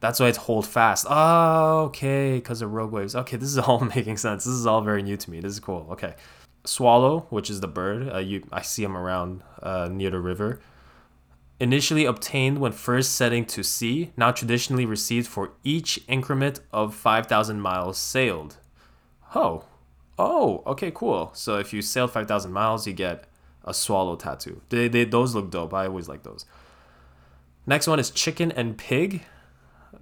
That's 0.00 0.20
why 0.20 0.28
it's 0.28 0.38
hold 0.38 0.66
fast. 0.66 1.06
Oh, 1.08 1.84
okay, 1.86 2.34
because 2.36 2.62
of 2.62 2.72
rogue 2.72 2.92
waves. 2.92 3.16
Okay, 3.16 3.36
this 3.36 3.48
is 3.48 3.58
all 3.58 3.80
making 3.96 4.16
sense. 4.18 4.44
This 4.44 4.54
is 4.54 4.66
all 4.66 4.80
very 4.82 5.02
new 5.02 5.16
to 5.16 5.30
me. 5.30 5.40
This 5.40 5.52
is 5.52 5.60
cool. 5.60 5.86
Okay, 5.92 6.14
swallow, 6.64 7.26
which 7.30 7.50
is 7.50 7.60
the 7.60 7.68
bird. 7.68 8.12
Uh, 8.12 8.18
you, 8.18 8.46
I 8.52 8.62
see 8.62 8.82
them 8.82 8.96
around 8.96 9.42
uh, 9.62 9.88
near 9.90 10.10
the 10.10 10.20
river. 10.20 10.60
Initially 11.58 12.04
obtained 12.04 12.58
when 12.58 12.72
first 12.72 13.12
setting 13.12 13.46
to 13.46 13.62
sea, 13.62 14.12
now 14.16 14.30
traditionally 14.30 14.84
received 14.84 15.26
for 15.26 15.52
each 15.64 15.98
increment 16.06 16.60
of 16.72 16.94
five 16.94 17.26
thousand 17.26 17.60
miles 17.60 17.96
sailed. 17.96 18.58
Oh, 19.34 19.64
oh, 20.18 20.62
okay, 20.66 20.92
cool. 20.94 21.30
So 21.32 21.58
if 21.58 21.72
you 21.72 21.80
sail 21.80 22.08
five 22.08 22.28
thousand 22.28 22.52
miles, 22.52 22.86
you 22.86 22.92
get 22.92 23.24
a 23.64 23.72
swallow 23.72 24.16
tattoo. 24.16 24.60
They, 24.68 24.88
they, 24.88 25.04
those 25.04 25.34
look 25.34 25.50
dope. 25.50 25.74
I 25.74 25.86
always 25.86 26.08
like 26.08 26.22
those. 26.22 26.44
Next 27.66 27.86
one 27.86 27.98
is 27.98 28.10
chicken 28.10 28.52
and 28.52 28.76
pig. 28.78 29.22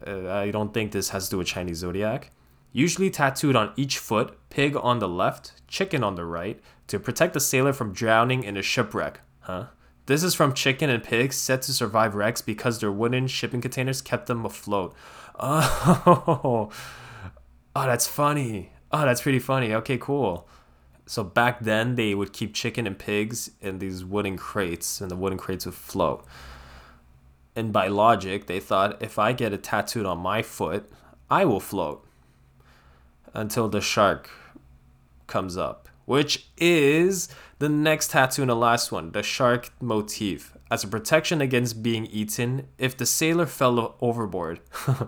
Uh, 0.06 0.30
I 0.30 0.50
don't 0.50 0.72
think 0.74 0.92
this 0.92 1.10
has 1.10 1.26
to 1.26 1.30
do 1.32 1.38
with 1.38 1.46
Chinese 1.46 1.78
zodiac. 1.78 2.30
Usually 2.72 3.10
tattooed 3.10 3.54
on 3.54 3.72
each 3.76 3.98
foot, 3.98 4.36
pig 4.50 4.76
on 4.76 4.98
the 4.98 5.08
left, 5.08 5.52
chicken 5.68 6.02
on 6.02 6.16
the 6.16 6.24
right, 6.24 6.60
to 6.88 6.98
protect 6.98 7.34
the 7.34 7.40
sailor 7.40 7.72
from 7.72 7.92
drowning 7.92 8.42
in 8.42 8.56
a 8.56 8.62
shipwreck. 8.62 9.20
Huh? 9.40 9.66
This 10.06 10.22
is 10.22 10.34
from 10.34 10.52
chicken 10.52 10.90
and 10.90 11.02
pigs 11.02 11.36
set 11.36 11.62
to 11.62 11.72
survive 11.72 12.14
wrecks 12.14 12.42
because 12.42 12.80
their 12.80 12.92
wooden 12.92 13.26
shipping 13.26 13.60
containers 13.60 14.02
kept 14.02 14.26
them 14.26 14.44
afloat. 14.44 14.94
Oh, 15.36 16.70
oh, 17.74 17.86
that's 17.86 18.06
funny. 18.06 18.70
Oh, 18.92 19.04
that's 19.04 19.22
pretty 19.22 19.40
funny. 19.40 19.74
Okay, 19.74 19.98
cool. 19.98 20.48
So 21.06 21.24
back 21.24 21.58
then 21.58 21.96
they 21.96 22.14
would 22.14 22.32
keep 22.32 22.54
chicken 22.54 22.86
and 22.86 22.96
pigs 22.96 23.50
in 23.60 23.80
these 23.80 24.04
wooden 24.04 24.36
crates, 24.36 25.00
and 25.00 25.10
the 25.10 25.16
wooden 25.16 25.36
crates 25.36 25.66
would 25.66 25.74
float 25.74 26.24
and 27.56 27.72
by 27.72 27.88
logic, 27.88 28.46
they 28.46 28.60
thought 28.60 29.02
if 29.02 29.18
I 29.18 29.32
get 29.32 29.52
it 29.52 29.62
tattooed 29.62 30.06
on 30.06 30.18
my 30.18 30.42
foot, 30.42 30.90
I 31.30 31.44
will 31.44 31.60
float 31.60 32.04
until 33.32 33.68
the 33.68 33.80
shark 33.80 34.30
comes 35.26 35.56
up, 35.56 35.88
which 36.04 36.46
is 36.56 37.28
The 37.60 37.68
next 37.68 38.10
tattoo 38.10 38.42
and 38.42 38.50
the 38.50 38.56
last 38.56 38.92
one, 38.92 39.12
the 39.12 39.22
shark 39.22 39.70
motif, 39.80 40.52
as 40.70 40.84
a 40.84 40.88
protection 40.88 41.40
against 41.40 41.82
being 41.82 42.06
eaten 42.06 42.66
if 42.78 42.96
the 42.96 43.06
sailor 43.06 43.46
fell 43.46 43.94
overboard. 44.00 44.60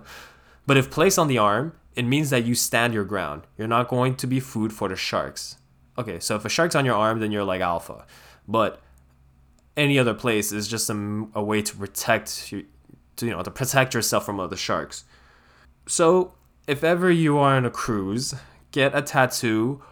but 0.67 0.77
if 0.77 0.91
placed 0.91 1.19
on 1.19 1.29
the 1.29 1.39
arm, 1.39 1.75
it 1.97 2.05
means 2.05 2.31
that 2.31 2.45
you 2.45 2.55
stand 2.55 2.95
your 2.95 3.05
ground. 3.05 3.43
You're 3.59 3.69
not 3.69 3.89
going 3.89 4.15
to 4.17 4.27
be 4.27 4.41
food 4.41 4.73
for 4.73 4.89
the 4.89 4.97
sharks. 4.97 5.57
Okay, 5.99 6.21
so 6.21 6.37
if 6.37 6.45
a 6.45 6.49
shark's 6.49 6.77
on 6.77 6.85
your 6.85 6.95
arm, 6.95 7.21
then 7.21 7.33
you're 7.33 7.45
like 7.45 7.61
alpha. 7.61 8.07
But 8.47 8.81
any 9.77 9.99
other 9.99 10.15
place 10.15 10.53
is 10.53 10.69
just 10.69 10.89
a, 10.91 11.27
a 11.35 11.43
way 11.43 11.63
to 11.63 11.77
protect 11.77 12.53
you, 12.53 12.67
to, 13.17 13.27
you 13.27 13.33
know, 13.33 13.43
to 13.43 13.51
protect 13.51 13.95
yourself 13.95 14.25
from 14.25 14.41
other 14.41 14.57
sharks. 14.57 15.05
So 15.87 16.35
if 16.67 16.83
ever 16.83 17.11
you 17.11 17.39
are 17.39 17.57
on 17.57 17.65
a 17.65 17.71
cruise, 17.71 18.35
get 18.73 18.95
a 18.95 19.03
tattoo 19.03 19.83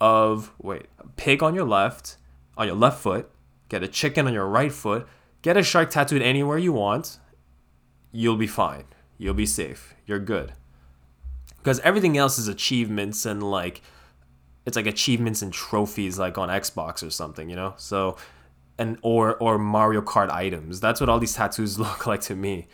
of 0.00 0.52
wait, 0.60 0.86
a 0.98 1.08
pig 1.08 1.42
on 1.42 1.54
your 1.54 1.66
left, 1.66 2.16
on 2.56 2.66
your 2.66 2.76
left 2.76 3.00
foot, 3.00 3.30
get 3.68 3.82
a 3.82 3.88
chicken 3.88 4.26
on 4.26 4.32
your 4.32 4.46
right 4.46 4.72
foot, 4.72 5.06
get 5.42 5.56
a 5.56 5.62
shark 5.62 5.90
tattooed 5.90 6.22
anywhere 6.22 6.58
you 6.58 6.72
want, 6.72 7.18
you'll 8.12 8.36
be 8.36 8.46
fine. 8.46 8.84
You'll 9.18 9.34
be 9.34 9.46
safe. 9.46 9.94
You're 10.06 10.20
good. 10.20 10.52
Because 11.58 11.80
everything 11.80 12.16
else 12.16 12.38
is 12.38 12.46
achievements 12.46 13.26
and 13.26 13.42
like 13.42 13.82
it's 14.64 14.76
like 14.76 14.86
achievements 14.86 15.42
and 15.42 15.52
trophies 15.52 16.18
like 16.18 16.38
on 16.38 16.48
Xbox 16.50 17.04
or 17.06 17.10
something, 17.10 17.48
you 17.48 17.56
know? 17.56 17.74
So 17.78 18.16
and 18.78 18.98
or 19.02 19.36
or 19.36 19.58
Mario 19.58 20.00
Kart 20.00 20.30
items. 20.30 20.80
That's 20.80 21.00
what 21.00 21.08
all 21.08 21.18
these 21.18 21.34
tattoos 21.34 21.78
look 21.86 22.06
like 22.06 22.20
to 22.22 22.34
me. 22.34 22.66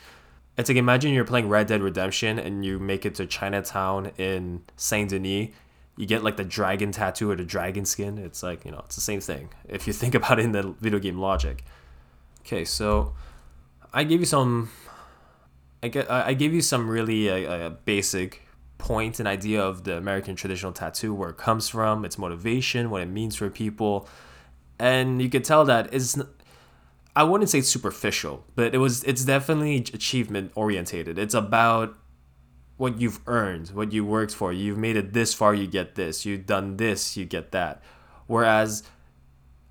It's 0.56 0.68
like 0.68 0.78
imagine 0.78 1.12
you're 1.12 1.24
playing 1.24 1.48
Red 1.48 1.66
Dead 1.66 1.82
Redemption 1.82 2.38
and 2.38 2.64
you 2.64 2.78
make 2.78 3.04
it 3.04 3.16
to 3.16 3.26
Chinatown 3.26 4.12
in 4.18 4.62
Saint 4.76 5.10
Denis. 5.10 5.50
You 5.96 6.06
get 6.06 6.24
like 6.24 6.36
the 6.36 6.44
dragon 6.44 6.92
tattoo 6.92 7.30
or 7.30 7.36
the 7.36 7.44
dragon 7.44 7.84
skin. 7.84 8.18
It's 8.18 8.42
like, 8.42 8.64
you 8.64 8.70
know, 8.70 8.82
it's 8.84 8.96
the 8.96 9.00
same 9.00 9.20
thing 9.20 9.48
if 9.68 9.86
you 9.86 9.92
think 10.00 10.14
about 10.14 10.38
it 10.38 10.44
in 10.44 10.52
the 10.52 10.74
video 10.80 10.98
game 10.98 11.18
logic. 11.18 11.64
Okay, 12.40 12.64
so 12.64 13.14
I 13.92 14.04
gave 14.04 14.20
you 14.20 14.26
some 14.26 14.70
I 15.84 15.88
get 15.88 16.10
I 16.10 16.32
gave 16.32 16.54
you 16.54 16.62
some 16.62 16.88
really 16.88 17.28
uh, 17.28 17.52
uh, 17.52 17.70
basic 17.84 18.40
point 18.78 19.18
and 19.18 19.28
idea 19.28 19.62
of 19.62 19.84
the 19.84 19.96
American 19.96 20.34
traditional 20.34 20.72
tattoo, 20.72 21.12
where 21.14 21.28
it 21.28 21.36
comes 21.36 21.68
from, 21.68 22.06
its 22.06 22.16
motivation, 22.16 22.88
what 22.88 23.02
it 23.02 23.08
means 23.08 23.36
for 23.36 23.50
people, 23.50 24.08
and 24.78 25.20
you 25.22 25.28
could 25.28 25.44
tell 25.44 25.64
that 25.64 25.92
it's 25.92 26.18
I 27.16 27.22
wouldn't 27.22 27.50
say 27.50 27.60
superficial, 27.60 28.44
but 28.54 28.74
it 28.74 28.78
was 28.78 29.04
it's 29.04 29.24
definitely 29.24 29.76
achievement 29.76 30.52
orientated. 30.54 31.18
It's 31.18 31.34
about 31.34 31.96
what 32.76 33.00
you've 33.00 33.20
earned, 33.26 33.68
what 33.68 33.92
you 33.92 34.04
worked 34.04 34.34
for. 34.34 34.52
You've 34.52 34.78
made 34.78 34.96
it 34.96 35.12
this 35.12 35.32
far, 35.32 35.54
you 35.54 35.68
get 35.68 35.94
this. 35.94 36.26
You've 36.26 36.46
done 36.46 36.76
this, 36.76 37.16
you 37.16 37.24
get 37.24 37.52
that. 37.52 37.82
Whereas 38.26 38.82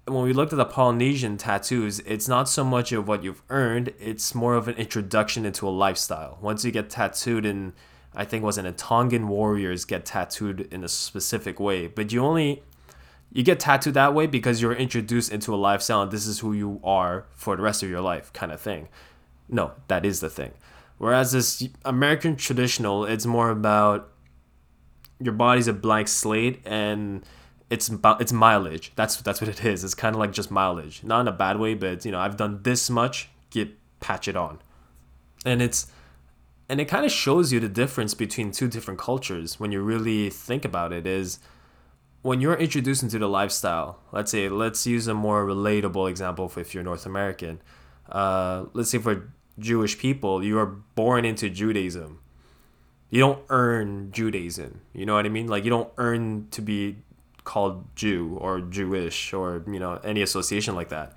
when 0.06 0.24
we 0.24 0.34
looked 0.34 0.54
at 0.54 0.58
the 0.58 0.66
Polynesian 0.66 1.38
tattoos, 1.38 2.00
it's 2.00 2.28
not 2.28 2.48
so 2.48 2.64
much 2.64 2.92
of 2.92 3.08
what 3.08 3.24
you've 3.24 3.42
earned, 3.50 3.94
it's 4.00 4.34
more 4.34 4.56
of 4.56 4.68
an 4.68 4.76
introduction 4.76 5.46
into 5.46 5.68
a 5.68 5.72
lifestyle. 5.72 6.38
Once 6.42 6.64
you 6.64 6.72
get 6.72 6.90
tattooed 6.90 7.46
in 7.46 7.74
I 8.16 8.26
think 8.26 8.44
was 8.44 8.58
in 8.58 8.66
a 8.66 8.72
Tongan 8.72 9.28
warriors 9.28 9.86
get 9.86 10.06
tattooed 10.06 10.72
in 10.72 10.84
a 10.84 10.88
specific 10.88 11.60
way, 11.60 11.88
but 11.88 12.12
you 12.12 12.24
only 12.24 12.64
you 13.34 13.44
get 13.44 13.60
tattooed 13.60 13.96
that 13.96 14.14
way 14.14 14.28
because 14.28 14.62
you're 14.62 14.74
introduced 14.74 15.32
into 15.32 15.54
a 15.54 15.58
lifestyle 15.58 16.04
and 16.04 16.12
this 16.12 16.28
is 16.28 16.40
who 16.40 16.54
you 16.54 16.80
are 16.84 17.26
for 17.32 17.56
the 17.56 17.64
rest 17.64 17.82
of 17.82 17.90
your 17.90 18.00
life 18.00 18.32
kind 18.32 18.52
of 18.52 18.62
thing. 18.62 18.88
No 19.50 19.74
that 19.88 20.06
is 20.06 20.20
the 20.20 20.30
thing. 20.30 20.52
Whereas 21.00 21.32
this 21.32 21.68
american 21.84 22.36
traditional 22.36 23.06
it's 23.06 23.26
more 23.26 23.50
about 23.50 24.10
your 25.20 25.34
body's 25.34 25.68
a 25.68 25.74
blank 25.74 26.08
slate 26.08 26.62
and 26.66 27.26
it's 27.70 27.90
it's 28.20 28.32
mileage. 28.32 28.92
That's 28.96 29.18
that's 29.18 29.42
what 29.42 29.50
it 29.50 29.66
is. 29.66 29.84
It's 29.84 29.96
kind 29.96 30.16
of 30.16 30.20
like 30.20 30.32
just 30.32 30.52
mileage. 30.52 31.04
Not 31.04 31.22
in 31.22 31.28
a 31.28 31.32
bad 31.32 31.58
way 31.58 31.74
but 31.74 32.06
you 32.06 32.12
know 32.12 32.20
i've 32.20 32.38
done 32.38 32.62
this 32.62 32.90
much 32.90 33.30
get 33.50 33.72
patch 34.00 34.28
it 34.28 34.36
on. 34.36 34.60
And 35.44 35.60
it's 35.60 35.88
and 36.70 36.80
it 36.80 36.86
kind 36.86 37.04
of 37.04 37.12
shows 37.12 37.52
you 37.52 37.60
the 37.60 37.68
difference 37.68 38.14
between 38.14 38.52
two 38.52 38.68
different 38.68 39.00
cultures 39.00 39.60
when 39.60 39.72
you 39.72 39.82
really 39.82 40.30
think 40.30 40.64
about 40.64 40.94
it 40.94 41.08
is 41.08 41.40
when 42.24 42.40
you're 42.40 42.56
introduced 42.56 43.04
into 43.04 43.20
the 43.20 43.28
lifestyle, 43.28 44.00
let's 44.12 44.32
say, 44.32 44.50
let's 44.50 44.88
use 44.88 45.08
a 45.08 45.14
more 45.14 45.46
relatable 45.46 46.10
example 46.10 46.52
if 46.56 46.74
you're 46.74 46.84
North 46.84 47.06
American. 47.06 47.62
Uh, 48.10 48.66
let's 48.74 48.90
say 48.90 48.98
for 48.98 49.32
Jewish 49.60 50.00
people, 50.00 50.44
you 50.44 50.58
are 50.58 50.66
born 50.66 51.26
into 51.26 51.50
Judaism. 51.50 52.20
You 53.10 53.20
don't 53.20 53.44
earn 53.50 54.12
Judaism. 54.12 54.82
You 54.94 55.06
know 55.06 55.14
what 55.16 55.26
I 55.26 55.30
mean? 55.30 55.48
Like 55.48 55.66
you 55.66 55.70
don't 55.70 55.92
earn 55.98 56.48
to 56.52 56.62
be 56.62 56.96
called 57.44 57.94
Jew 57.96 58.38
or 58.40 58.62
Jewish 58.62 59.34
or 59.34 59.64
you 59.68 59.80
know 59.80 60.00
any 60.04 60.22
association 60.22 60.76
like 60.76 60.90
that. 60.90 61.16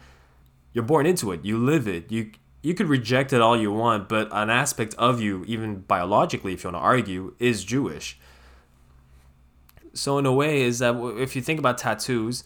You're 0.72 0.84
born 0.84 1.06
into 1.06 1.30
it. 1.32 1.44
You 1.44 1.56
live 1.56 1.86
it. 1.88 2.10
You 2.10 2.32
you 2.62 2.74
could 2.74 2.88
reject 2.88 3.32
it 3.32 3.40
all 3.40 3.56
you 3.56 3.72
want, 3.72 4.08
but 4.08 4.28
an 4.32 4.50
aspect 4.50 4.94
of 4.98 5.20
you, 5.20 5.44
even 5.46 5.82
biologically, 5.82 6.52
if 6.52 6.64
you 6.64 6.70
want 6.70 6.82
to 6.82 6.84
argue, 6.84 7.34
is 7.38 7.64
Jewish. 7.64 8.18
So 9.96 10.18
in 10.18 10.26
a 10.26 10.32
way, 10.32 10.62
is 10.62 10.78
that 10.80 10.94
if 11.18 11.34
you 11.34 11.42
think 11.42 11.58
about 11.58 11.78
tattoos, 11.78 12.44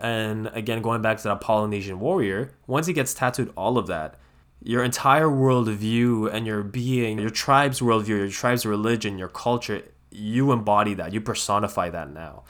and 0.00 0.46
again 0.48 0.80
going 0.80 1.02
back 1.02 1.16
to 1.18 1.24
that 1.24 1.40
Polynesian 1.40 2.00
warrior, 2.00 2.52
once 2.66 2.86
he 2.86 2.92
gets 2.92 3.14
tattooed 3.14 3.52
all 3.56 3.78
of 3.78 3.86
that, 3.88 4.14
your 4.62 4.82
entire 4.82 5.28
worldview 5.28 6.32
and 6.32 6.46
your 6.46 6.62
being, 6.62 7.18
your 7.18 7.30
tribe's 7.30 7.80
worldview, 7.80 8.08
your 8.08 8.28
tribe's 8.28 8.66
religion, 8.66 9.18
your 9.18 9.28
culture, 9.28 9.82
you 10.10 10.52
embody 10.52 10.94
that, 10.94 11.12
you 11.12 11.20
personify 11.20 11.90
that 11.90 12.10
now. 12.10 12.42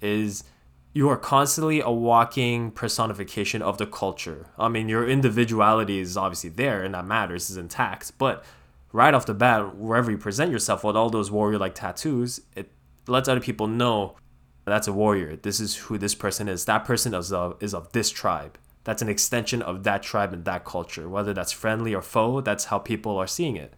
Is 0.00 0.44
you 0.92 1.08
are 1.08 1.16
constantly 1.16 1.80
a 1.80 1.90
walking 1.90 2.70
personification 2.70 3.62
of 3.62 3.78
the 3.78 3.86
culture. 3.86 4.46
I 4.58 4.68
mean, 4.68 4.88
your 4.88 5.08
individuality 5.08 6.00
is 6.00 6.16
obviously 6.16 6.50
there 6.50 6.82
and 6.82 6.94
that 6.94 7.04
matters, 7.04 7.50
is 7.50 7.56
intact, 7.56 8.12
but 8.18 8.44
right 8.92 9.12
off 9.12 9.26
the 9.26 9.34
bat, 9.34 9.76
wherever 9.76 10.10
you 10.10 10.18
present 10.18 10.50
yourself 10.50 10.82
with 10.84 10.96
all 10.96 11.10
those 11.10 11.30
warrior 11.30 11.58
like 11.58 11.74
tattoos, 11.74 12.40
it 12.56 12.70
lets 13.08 13.28
other 13.28 13.40
people 13.40 13.66
know 13.66 14.16
that's 14.64 14.88
a 14.88 14.92
warrior. 14.92 15.36
This 15.36 15.60
is 15.60 15.76
who 15.76 15.98
this 15.98 16.14
person 16.14 16.48
is. 16.48 16.64
That 16.66 16.84
person 16.84 17.14
is 17.14 17.32
of, 17.32 17.56
is 17.60 17.74
of 17.74 17.92
this 17.92 18.10
tribe. 18.10 18.58
That's 18.84 19.02
an 19.02 19.08
extension 19.08 19.62
of 19.62 19.84
that 19.84 20.02
tribe 20.02 20.32
and 20.32 20.44
that 20.44 20.64
culture. 20.64 21.08
Whether 21.08 21.32
that's 21.34 21.52
friendly 21.52 21.94
or 21.94 22.02
foe, 22.02 22.40
that's 22.40 22.66
how 22.66 22.78
people 22.78 23.16
are 23.18 23.26
seeing 23.26 23.56
it. 23.56 23.74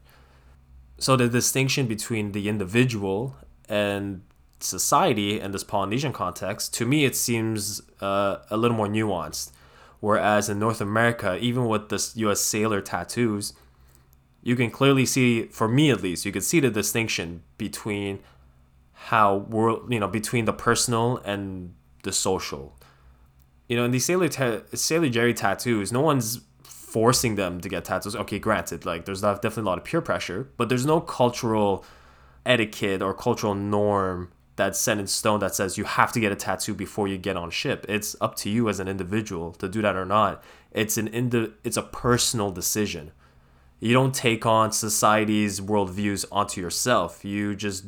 So 0.98 1.16
the 1.16 1.28
distinction 1.28 1.86
between 1.86 2.32
the 2.32 2.48
individual 2.48 3.36
and 3.68 4.22
society 4.60 5.40
in 5.40 5.52
this 5.52 5.64
Polynesian 5.64 6.12
context, 6.12 6.74
to 6.74 6.86
me, 6.86 7.04
it 7.04 7.16
seems 7.16 7.80
uh, 8.00 8.38
a 8.50 8.56
little 8.56 8.76
more 8.76 8.88
nuanced. 8.88 9.52
Whereas 10.00 10.48
in 10.48 10.58
North 10.58 10.80
America, 10.80 11.38
even 11.40 11.66
with 11.66 11.88
this 11.88 12.16
U.S. 12.16 12.40
sailor 12.40 12.80
tattoos, 12.80 13.52
you 14.42 14.56
can 14.56 14.70
clearly 14.70 15.04
see, 15.04 15.44
for 15.46 15.68
me 15.68 15.90
at 15.90 16.02
least, 16.02 16.24
you 16.24 16.32
can 16.32 16.42
see 16.42 16.60
the 16.60 16.70
distinction 16.70 17.42
between 17.58 18.20
how 19.04 19.36
world 19.36 19.92
you 19.92 19.98
know 19.98 20.08
between 20.08 20.44
the 20.44 20.52
personal 20.52 21.18
and 21.24 21.74
the 22.02 22.12
social. 22.12 22.76
You 23.68 23.76
know, 23.76 23.84
in 23.84 23.92
these 23.92 24.04
Sailor 24.04 24.28
ta- 24.28 24.62
Sailor 24.74 25.08
Jerry 25.08 25.32
tattoos, 25.32 25.92
no 25.92 26.00
one's 26.00 26.40
forcing 26.64 27.36
them 27.36 27.60
to 27.60 27.68
get 27.68 27.84
tattoos. 27.84 28.14
Okay, 28.14 28.38
granted, 28.38 28.84
like 28.84 29.04
there's 29.04 29.22
definitely 29.22 29.62
a 29.62 29.66
lot 29.66 29.78
of 29.78 29.84
peer 29.84 30.00
pressure, 30.00 30.50
but 30.56 30.68
there's 30.68 30.84
no 30.84 31.00
cultural 31.00 31.84
etiquette 32.44 33.00
or 33.00 33.14
cultural 33.14 33.54
norm 33.54 34.32
that's 34.56 34.78
set 34.78 34.98
in 34.98 35.06
stone 35.06 35.40
that 35.40 35.54
says 35.54 35.78
you 35.78 35.84
have 35.84 36.12
to 36.12 36.20
get 36.20 36.32
a 36.32 36.36
tattoo 36.36 36.74
before 36.74 37.08
you 37.08 37.16
get 37.16 37.36
on 37.36 37.50
ship. 37.50 37.86
It's 37.88 38.14
up 38.20 38.34
to 38.36 38.50
you 38.50 38.68
as 38.68 38.80
an 38.80 38.88
individual 38.88 39.52
to 39.52 39.68
do 39.68 39.80
that 39.82 39.96
or 39.96 40.04
not. 40.04 40.42
It's 40.72 40.98
an 40.98 41.06
indi- 41.08 41.52
it's 41.64 41.78
a 41.78 41.82
personal 41.82 42.50
decision. 42.50 43.12
You 43.78 43.94
don't 43.94 44.14
take 44.14 44.44
on 44.44 44.72
society's 44.72 45.60
worldviews 45.60 46.26
onto 46.30 46.60
yourself. 46.60 47.24
You 47.24 47.56
just 47.56 47.86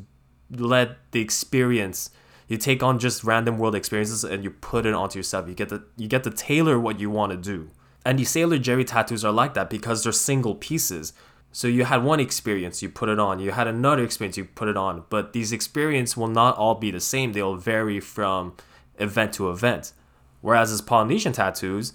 let 0.56 1.10
the 1.12 1.20
experience 1.20 2.10
you 2.48 2.58
take 2.58 2.82
on 2.82 2.98
just 2.98 3.24
random 3.24 3.58
world 3.58 3.74
experiences 3.74 4.24
and 4.24 4.44
you 4.44 4.50
put 4.50 4.84
it 4.84 4.92
onto 4.92 5.18
yourself. 5.18 5.48
You 5.48 5.54
get 5.54 5.70
to 5.70 5.82
you 5.96 6.08
get 6.08 6.24
to 6.24 6.30
tailor 6.30 6.78
what 6.78 7.00
you 7.00 7.10
want 7.10 7.32
to 7.32 7.38
do. 7.38 7.70
And 8.04 8.18
the 8.18 8.24
sailor 8.24 8.58
jerry 8.58 8.84
tattoos 8.84 9.24
are 9.24 9.32
like 9.32 9.54
that 9.54 9.70
because 9.70 10.02
they're 10.02 10.12
single 10.12 10.54
pieces. 10.54 11.12
So 11.52 11.68
you 11.68 11.84
had 11.84 12.02
one 12.02 12.20
experience 12.20 12.82
you 12.82 12.88
put 12.88 13.08
it 13.08 13.18
on. 13.18 13.38
You 13.38 13.52
had 13.52 13.68
another 13.68 14.04
experience 14.04 14.36
you 14.36 14.44
put 14.44 14.68
it 14.68 14.76
on. 14.76 15.04
But 15.08 15.32
these 15.32 15.52
experiences 15.52 16.16
will 16.16 16.28
not 16.28 16.56
all 16.56 16.74
be 16.74 16.90
the 16.90 17.00
same. 17.00 17.32
They'll 17.32 17.56
vary 17.56 18.00
from 18.00 18.54
event 18.98 19.32
to 19.34 19.50
event. 19.50 19.92
Whereas 20.40 20.72
as 20.72 20.80
polynesian 20.80 21.32
tattoos 21.32 21.92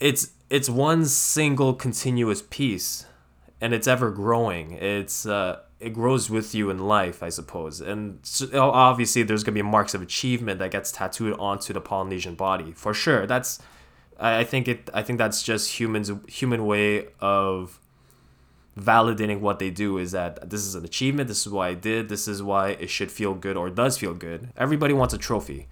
it's 0.00 0.32
it's 0.48 0.68
one 0.68 1.04
single 1.04 1.74
continuous 1.74 2.42
piece 2.42 3.06
and 3.60 3.74
it's 3.74 3.86
ever 3.86 4.10
growing. 4.10 4.72
It's 4.72 5.26
uh 5.26 5.60
it 5.80 5.90
grows 5.90 6.28
with 6.28 6.54
you 6.54 6.70
in 6.70 6.78
life, 6.78 7.22
I 7.22 7.28
suppose. 7.28 7.80
And 7.80 8.20
obviously, 8.52 9.22
there's 9.22 9.44
gonna 9.44 9.54
be 9.54 9.62
marks 9.62 9.94
of 9.94 10.02
achievement 10.02 10.58
that 10.58 10.70
gets 10.70 10.90
tattooed 10.90 11.38
onto 11.38 11.72
the 11.72 11.80
Polynesian 11.80 12.34
body 12.34 12.72
for 12.72 12.92
sure. 12.92 13.26
That's, 13.26 13.60
I 14.18 14.44
think 14.44 14.66
it. 14.66 14.90
I 14.92 15.02
think 15.02 15.18
that's 15.18 15.42
just 15.42 15.78
humans 15.78 16.10
human 16.26 16.66
way 16.66 17.08
of 17.20 17.78
validating 18.78 19.40
what 19.40 19.58
they 19.58 19.70
do 19.70 19.98
is 19.98 20.12
that 20.12 20.50
this 20.50 20.64
is 20.64 20.74
an 20.74 20.84
achievement. 20.84 21.28
This 21.28 21.46
is 21.46 21.52
why 21.52 21.68
I 21.68 21.74
did. 21.74 22.08
This 22.08 22.28
is 22.28 22.42
why 22.42 22.70
it 22.70 22.90
should 22.90 23.10
feel 23.10 23.34
good 23.34 23.56
or 23.56 23.70
does 23.70 23.98
feel 23.98 24.14
good. 24.14 24.50
Everybody 24.56 24.94
wants 24.94 25.14
a 25.14 25.18
trophy. 25.18 25.68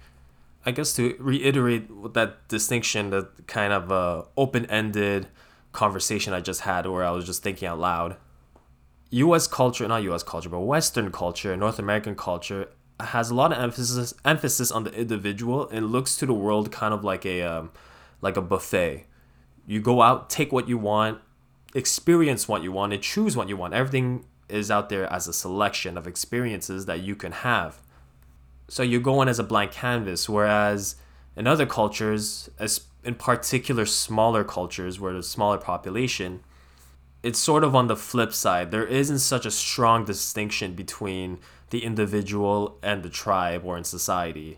I 0.65 0.71
guess 0.71 0.93
to 0.97 1.15
reiterate 1.19 2.13
that 2.13 2.47
distinction, 2.49 3.09
that 3.11 3.47
kind 3.47 3.71
of 3.71 3.91
uh, 3.91 4.23
open 4.35 4.65
ended 4.65 5.27
conversation 5.71 6.33
I 6.33 6.41
just 6.41 6.61
had 6.61 6.85
where 6.87 7.05
I 7.05 7.11
was 7.11 7.25
just 7.25 7.43
thinking 7.43 7.67
out 7.67 7.79
loud. 7.79 8.17
US 9.09 9.47
culture, 9.47 9.87
not 9.87 10.03
US 10.03 10.23
culture, 10.23 10.49
but 10.49 10.59
Western 10.59 11.11
culture, 11.11 11.55
North 11.55 11.79
American 11.79 12.15
culture 12.15 12.69
has 12.99 13.29
a 13.29 13.35
lot 13.35 13.51
of 13.51 13.59
emphasis 13.59 14.13
emphasis 14.25 14.71
on 14.71 14.83
the 14.83 14.93
individual 14.93 15.69
and 15.69 15.91
looks 15.91 16.15
to 16.17 16.25
the 16.25 16.33
world 16.33 16.71
kind 16.71 16.93
of 16.93 17.03
like 17.03 17.25
a 17.25 17.41
um, 17.43 17.71
like 18.21 18.37
a 18.37 18.41
buffet. 18.41 19.05
You 19.65 19.81
go 19.81 20.01
out, 20.01 20.29
take 20.29 20.51
what 20.51 20.67
you 20.67 20.77
want, 20.77 21.19
experience 21.75 22.47
what 22.47 22.63
you 22.63 22.71
want, 22.71 22.93
and 22.93 23.01
choose 23.01 23.35
what 23.35 23.49
you 23.49 23.57
want. 23.57 23.73
Everything 23.73 24.25
is 24.49 24.71
out 24.71 24.89
there 24.89 25.11
as 25.11 25.27
a 25.27 25.33
selection 25.33 25.97
of 25.97 26.07
experiences 26.07 26.85
that 26.85 27.01
you 27.01 27.15
can 27.15 27.31
have. 27.31 27.81
So 28.69 28.83
you 28.83 28.99
go 28.99 29.21
in 29.21 29.27
as 29.27 29.39
a 29.39 29.43
blank 29.43 29.71
canvas, 29.71 30.27
whereas 30.27 30.95
in 31.35 31.47
other 31.47 31.65
cultures, 31.65 32.49
as 32.59 32.81
in 33.03 33.15
particular 33.15 33.85
smaller 33.85 34.43
cultures 34.43 34.99
where 34.99 35.13
there's 35.13 35.29
smaller 35.29 35.57
population, 35.57 36.41
it's 37.23 37.39
sort 37.39 37.63
of 37.63 37.75
on 37.75 37.87
the 37.87 37.95
flip 37.95 38.33
side. 38.33 38.71
There 38.71 38.85
isn't 38.85 39.19
such 39.19 39.45
a 39.45 39.51
strong 39.51 40.05
distinction 40.05 40.73
between 40.73 41.39
the 41.69 41.83
individual 41.83 42.77
and 42.81 43.03
the 43.03 43.09
tribe 43.09 43.63
or 43.65 43.77
in 43.77 43.83
society. 43.83 44.57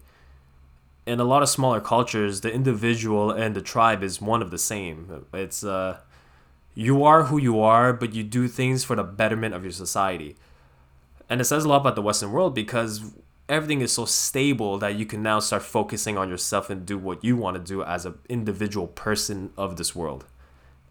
In 1.06 1.19
a 1.19 1.24
lot 1.24 1.41
of 1.41 1.50
smaller 1.50 1.82
cultures, 1.82 2.41
the 2.41 2.54
individual 2.54 3.32
and 3.32 3.56
the 3.56 3.62
tribe 3.62 4.04
is 4.04 4.22
one 4.22 4.41
of 4.41 4.52
the 4.52 4.58
same. 4.58 5.26
It's 5.34 5.63
uh 5.63 6.00
you 6.76 7.04
are 7.04 7.24
who 7.26 7.38
you 7.39 7.60
are, 7.60 7.91
but 7.91 8.13
you 8.13 8.24
do 8.24 8.48
things 8.48 8.84
for 8.84 8.95
the 8.95 9.04
betterment 9.04 9.56
of 9.56 9.63
your 9.63 9.72
society. 9.72 10.36
And 11.30 11.41
it 11.41 11.45
says 11.45 11.65
a 11.65 11.67
lot 11.67 11.82
about 11.82 11.95
the 11.95 12.02
Western 12.02 12.32
world 12.32 12.56
because 12.56 13.12
everything 13.50 13.82
is 13.82 13.91
so 13.91 14.06
stable 14.06 14.78
that 14.78 14.95
you 14.95 15.06
can 15.06 15.22
now 15.22 15.39
start 15.39 15.63
focusing 15.63 16.17
on 16.17 16.30
yourself 16.30 16.69
and 16.69 16.86
do 16.86 16.98
what 16.98 17.24
you 17.24 17.36
want 17.36 17.58
to 17.58 17.63
do 17.63 17.84
as 17.84 18.06
an 18.06 18.17
individual 18.30 18.88
person 18.88 19.52
of 19.58 19.76
this 19.76 19.95
world. 19.95 20.26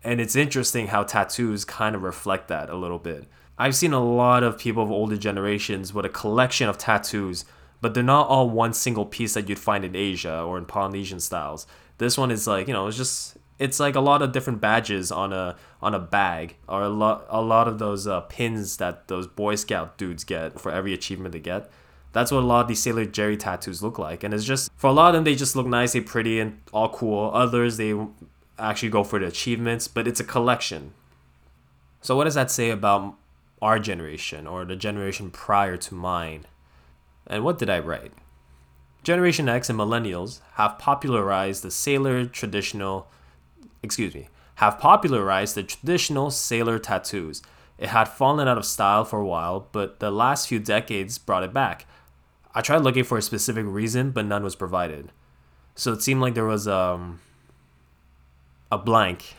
And 0.03 0.21
it's 0.21 0.37
interesting 0.37 0.89
how 0.89 1.03
tattoos 1.03 1.65
kind 1.65 1.95
of 1.95 2.03
reflect 2.03 2.49
that 2.49 2.71
a 2.71 2.77
little 2.77 2.99
bit. 2.99 3.27
I've 3.59 3.75
seen 3.75 3.93
a 3.93 4.03
lot 4.03 4.45
of 4.45 4.59
people 4.59 4.83
of 4.83 4.91
older 4.91 5.17
generations 5.17 5.93
with 5.93 6.05
a 6.05 6.09
collection 6.09 6.69
of 6.69 6.79
tattoos, 6.79 7.45
but 7.81 7.95
they're 7.95 8.05
not 8.05 8.29
all 8.29 8.49
one 8.49 8.73
single 8.73 9.05
piece 9.05 9.35
that 9.35 9.49
you'd 9.49 9.59
find 9.59 9.85
in 9.85 9.97
Asia 9.97 10.41
or 10.43 10.59
in 10.59 10.65
Polynesian 10.65 11.19
styles. 11.19 11.67
This 11.99 12.17
one 12.17 12.31
is 12.31 12.47
like, 12.47 12.69
you 12.69 12.73
know, 12.73 12.87
it's 12.87 12.97
just 12.97 13.37
it's 13.59 13.81
like 13.81 13.97
a 13.97 14.01
lot 14.01 14.23
of 14.23 14.31
different 14.31 14.61
badges 14.61 15.11
on 15.11 15.33
a 15.33 15.57
on 15.83 15.95
a 15.95 15.99
bag 15.99 16.57
or 16.69 16.83
a 16.83 16.89
lot 16.89 17.27
a 17.29 17.43
lot 17.43 17.67
of 17.67 17.79
those 17.79 18.07
uh, 18.07 18.21
pins 18.23 18.77
that 18.77 19.09
those 19.09 19.27
Boy 19.27 19.57
Scout 19.57 19.99
dudes 19.99 20.23
get 20.23 20.61
for 20.61 20.71
every 20.71 20.95
achievement 20.95 21.33
they 21.33 21.41
get. 21.41 21.69
That's 22.13 22.31
what 22.31 22.43
a 22.43 22.47
lot 22.47 22.63
of 22.63 22.69
these 22.69 22.81
Sailor 22.81 23.05
Jerry 23.05 23.37
tattoos 23.37 23.83
look 23.83 23.99
like, 23.99 24.23
and 24.23 24.33
it's 24.33 24.45
just 24.45 24.71
for 24.77 24.87
a 24.87 24.93
lot 24.93 25.09
of 25.09 25.15
them 25.15 25.25
they 25.25 25.35
just 25.35 25.57
look 25.57 25.67
nice, 25.67 25.93
they 25.93 26.01
pretty 26.01 26.39
and 26.39 26.61
all 26.73 26.89
cool. 26.89 27.33
Others 27.35 27.77
they 27.77 27.95
actually 28.59 28.91
go 28.91 29.05
for 29.05 29.19
the 29.19 29.27
achievements, 29.27 29.89
but 29.89 30.09
it's 30.09 30.21
a 30.21 30.25
collection. 30.25 30.93
So 32.01 32.17
what 32.17 32.25
does 32.25 32.35
that 32.35 32.51
say 32.51 32.71
about 32.71 33.15
our 33.61 33.79
generation 33.79 34.47
or 34.47 34.65
the 34.65 34.77
generation 34.77 35.31
prior 35.31 35.77
to 35.77 35.95
mine? 35.95 36.47
And 37.27 37.45
what 37.45 37.59
did 37.59 37.71
I 37.71 37.79
write? 37.79 38.13
Generation 39.03 39.49
X 39.49 39.71
and 39.71 39.79
millennials 39.79 40.41
have 40.55 40.79
popularized 40.79 41.63
the 41.63 41.71
sailor 41.71 42.27
traditional 42.27 43.09
excuse 43.83 44.15
me, 44.15 44.29
have 44.57 44.79
popularized 44.79 45.55
the 45.55 45.63
traditional 45.63 46.31
sailor 46.31 46.79
tattoos. 46.79 47.43
It 47.79 47.89
had 47.89 48.09
fallen 48.09 48.49
out 48.49 48.59
of 48.59 48.65
style 48.65 49.05
for 49.05 49.21
a 49.21 49.27
while, 49.27 49.69
but 49.73 50.01
the 50.01 50.11
last 50.11 50.49
few 50.49 50.59
decades 50.59 51.19
brought 51.19 51.45
it 51.45 51.53
back. 51.53 51.87
I 52.55 52.61
tried 52.61 52.83
looking 52.83 53.05
for 53.05 53.19
a 53.19 53.23
specific 53.23 53.65
reason, 53.67 54.11
but 54.11 54.27
none 54.27 54.43
was 54.43 54.57
provided. 54.57 55.13
So 55.75 55.93
it 55.93 56.03
seemed 56.03 56.21
like 56.21 56.35
there 56.35 56.45
was 56.45 56.67
um, 56.67 57.21
a 58.71 58.79
blank 58.79 59.37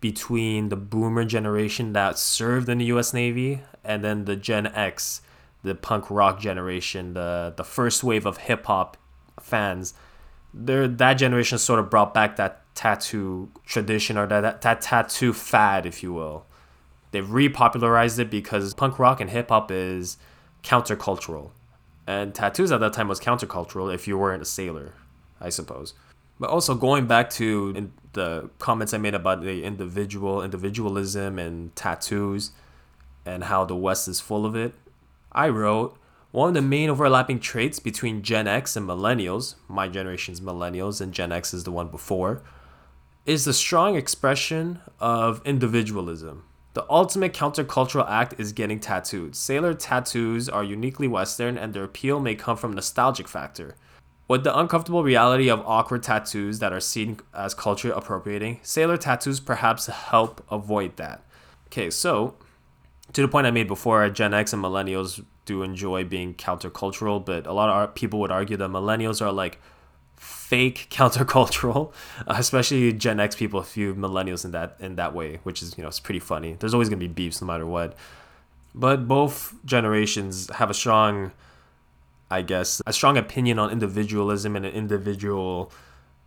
between 0.00 0.68
the 0.68 0.76
boomer 0.76 1.24
generation 1.24 1.92
that 1.92 2.18
served 2.18 2.68
in 2.68 2.78
the 2.78 2.86
US 2.86 3.14
Navy 3.14 3.62
and 3.84 4.02
then 4.02 4.24
the 4.24 4.36
Gen 4.36 4.66
X, 4.66 5.22
the 5.62 5.74
punk 5.74 6.10
rock 6.10 6.40
generation, 6.40 7.14
the, 7.14 7.54
the 7.56 7.64
first 7.64 8.02
wave 8.02 8.26
of 8.26 8.36
hip 8.38 8.66
hop 8.66 8.96
fans. 9.40 9.94
There, 10.52 10.86
that 10.88 11.14
generation 11.14 11.56
sort 11.56 11.78
of 11.78 11.88
brought 11.88 12.12
back 12.12 12.36
that 12.36 12.62
tattoo 12.74 13.50
tradition 13.64 14.18
or 14.18 14.26
that, 14.26 14.40
that, 14.40 14.60
that 14.62 14.80
tattoo 14.80 15.32
fad, 15.32 15.86
if 15.86 16.02
you 16.02 16.12
will. 16.12 16.46
They've 17.12 17.24
repopularized 17.24 18.18
it 18.18 18.30
because 18.30 18.74
punk 18.74 18.98
rock 18.98 19.20
and 19.20 19.30
hip 19.30 19.50
hop 19.50 19.70
is 19.70 20.16
countercultural. 20.64 21.50
And 22.06 22.34
tattoos 22.34 22.72
at 22.72 22.80
that 22.80 22.92
time 22.92 23.06
was 23.06 23.20
countercultural 23.20 23.94
if 23.94 24.08
you 24.08 24.18
weren't 24.18 24.42
a 24.42 24.46
sailor, 24.46 24.94
I 25.40 25.50
suppose. 25.50 25.94
But 26.40 26.50
also 26.50 26.74
going 26.74 27.06
back 27.06 27.30
to 27.30 27.92
the 28.12 28.50
comments 28.58 28.92
I 28.92 28.98
made 28.98 29.14
about 29.14 29.42
the 29.42 29.64
individual, 29.64 30.42
individualism 30.42 31.38
and 31.38 31.74
tattoos 31.74 32.52
and 33.24 33.44
how 33.44 33.64
the 33.64 33.76
West 33.76 34.08
is 34.08 34.20
full 34.20 34.44
of 34.44 34.54
it, 34.54 34.74
I 35.32 35.48
wrote 35.48 35.96
one 36.30 36.48
of 36.48 36.54
the 36.54 36.62
main 36.62 36.88
overlapping 36.88 37.40
traits 37.40 37.78
between 37.78 38.22
Gen 38.22 38.48
X 38.48 38.74
and 38.74 38.88
millennials, 38.88 39.56
my 39.68 39.86
generation's 39.86 40.40
millennials 40.40 41.00
and 41.00 41.12
Gen 41.12 41.30
X 41.30 41.52
is 41.52 41.64
the 41.64 41.70
one 41.70 41.88
before, 41.88 42.42
is 43.26 43.44
the 43.44 43.52
strong 43.52 43.96
expression 43.96 44.80
of 44.98 45.42
individualism. 45.44 46.44
The 46.74 46.86
ultimate 46.88 47.34
countercultural 47.34 48.08
act 48.08 48.40
is 48.40 48.52
getting 48.52 48.80
tattooed. 48.80 49.36
Sailor 49.36 49.74
tattoos 49.74 50.48
are 50.48 50.64
uniquely 50.64 51.06
Western, 51.06 51.58
and 51.58 51.74
their 51.74 51.84
appeal 51.84 52.18
may 52.18 52.34
come 52.34 52.56
from 52.56 52.72
nostalgic 52.72 53.28
factor. 53.28 53.76
With 54.32 54.44
the 54.44 54.58
uncomfortable 54.58 55.04
reality 55.04 55.50
of 55.50 55.60
awkward 55.66 56.02
tattoos 56.02 56.58
that 56.60 56.72
are 56.72 56.80
seen 56.80 57.18
as 57.34 57.52
culture 57.52 57.92
appropriating, 57.92 58.60
sailor 58.62 58.96
tattoos 58.96 59.40
perhaps 59.40 59.88
help 59.88 60.42
avoid 60.50 60.96
that. 60.96 61.22
Okay, 61.66 61.90
so 61.90 62.34
to 63.12 63.20
the 63.20 63.28
point 63.28 63.46
I 63.46 63.50
made 63.50 63.68
before, 63.68 64.08
Gen 64.08 64.32
X 64.32 64.54
and 64.54 64.64
millennials 64.64 65.22
do 65.44 65.62
enjoy 65.62 66.04
being 66.04 66.32
countercultural, 66.32 67.22
but 67.22 67.46
a 67.46 67.52
lot 67.52 67.68
of 67.68 67.94
people 67.94 68.20
would 68.20 68.30
argue 68.30 68.56
that 68.56 68.70
millennials 68.70 69.20
are 69.20 69.30
like 69.30 69.60
fake 70.16 70.86
countercultural, 70.90 71.92
uh, 72.26 72.34
especially 72.38 72.90
Gen 72.94 73.20
X 73.20 73.36
people 73.36 73.60
view 73.60 73.94
millennials 73.94 74.46
in 74.46 74.52
that 74.52 74.78
in 74.80 74.96
that 74.96 75.14
way, 75.14 75.40
which 75.42 75.62
is 75.62 75.76
you 75.76 75.82
know 75.82 75.88
it's 75.88 76.00
pretty 76.00 76.20
funny. 76.20 76.56
There's 76.58 76.72
always 76.72 76.88
gonna 76.88 77.00
be 77.00 77.06
beefs 77.06 77.42
no 77.42 77.46
matter 77.46 77.66
what, 77.66 77.98
but 78.74 79.06
both 79.06 79.54
generations 79.66 80.48
have 80.54 80.70
a 80.70 80.74
strong, 80.74 81.32
I 82.32 82.42
guess, 82.42 82.80
a 82.86 82.92
strong 82.92 83.16
opinion 83.16 83.58
on 83.58 83.70
individualism 83.70 84.56
and 84.56 84.64
individual 84.64 85.72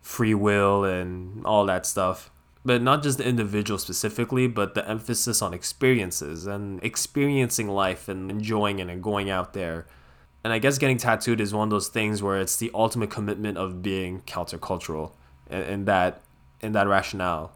free 0.00 0.34
will 0.34 0.84
and 0.84 1.44
all 1.44 1.66
that 1.66 1.84
stuff. 1.86 2.30
But 2.64 2.82
not 2.82 3.02
just 3.02 3.18
the 3.18 3.26
individual 3.26 3.78
specifically, 3.78 4.48
but 4.48 4.74
the 4.74 4.88
emphasis 4.88 5.40
on 5.40 5.54
experiences 5.54 6.46
and 6.46 6.82
experiencing 6.82 7.68
life 7.68 8.08
and 8.08 8.30
enjoying 8.30 8.80
it 8.80 8.88
and 8.88 9.02
going 9.02 9.30
out 9.30 9.52
there 9.52 9.86
and 10.46 10.52
I 10.52 10.60
guess 10.60 10.78
getting 10.78 10.96
tattooed 10.96 11.40
is 11.40 11.52
one 11.52 11.66
of 11.66 11.70
those 11.70 11.88
things 11.88 12.22
where 12.22 12.38
it's 12.38 12.56
the 12.56 12.70
ultimate 12.72 13.10
commitment 13.10 13.58
of 13.58 13.82
being 13.82 14.20
countercultural 14.28 15.10
in, 15.50 15.62
in 15.62 15.84
that 15.86 16.20
in 16.60 16.70
that 16.70 16.86
rationale. 16.86 17.50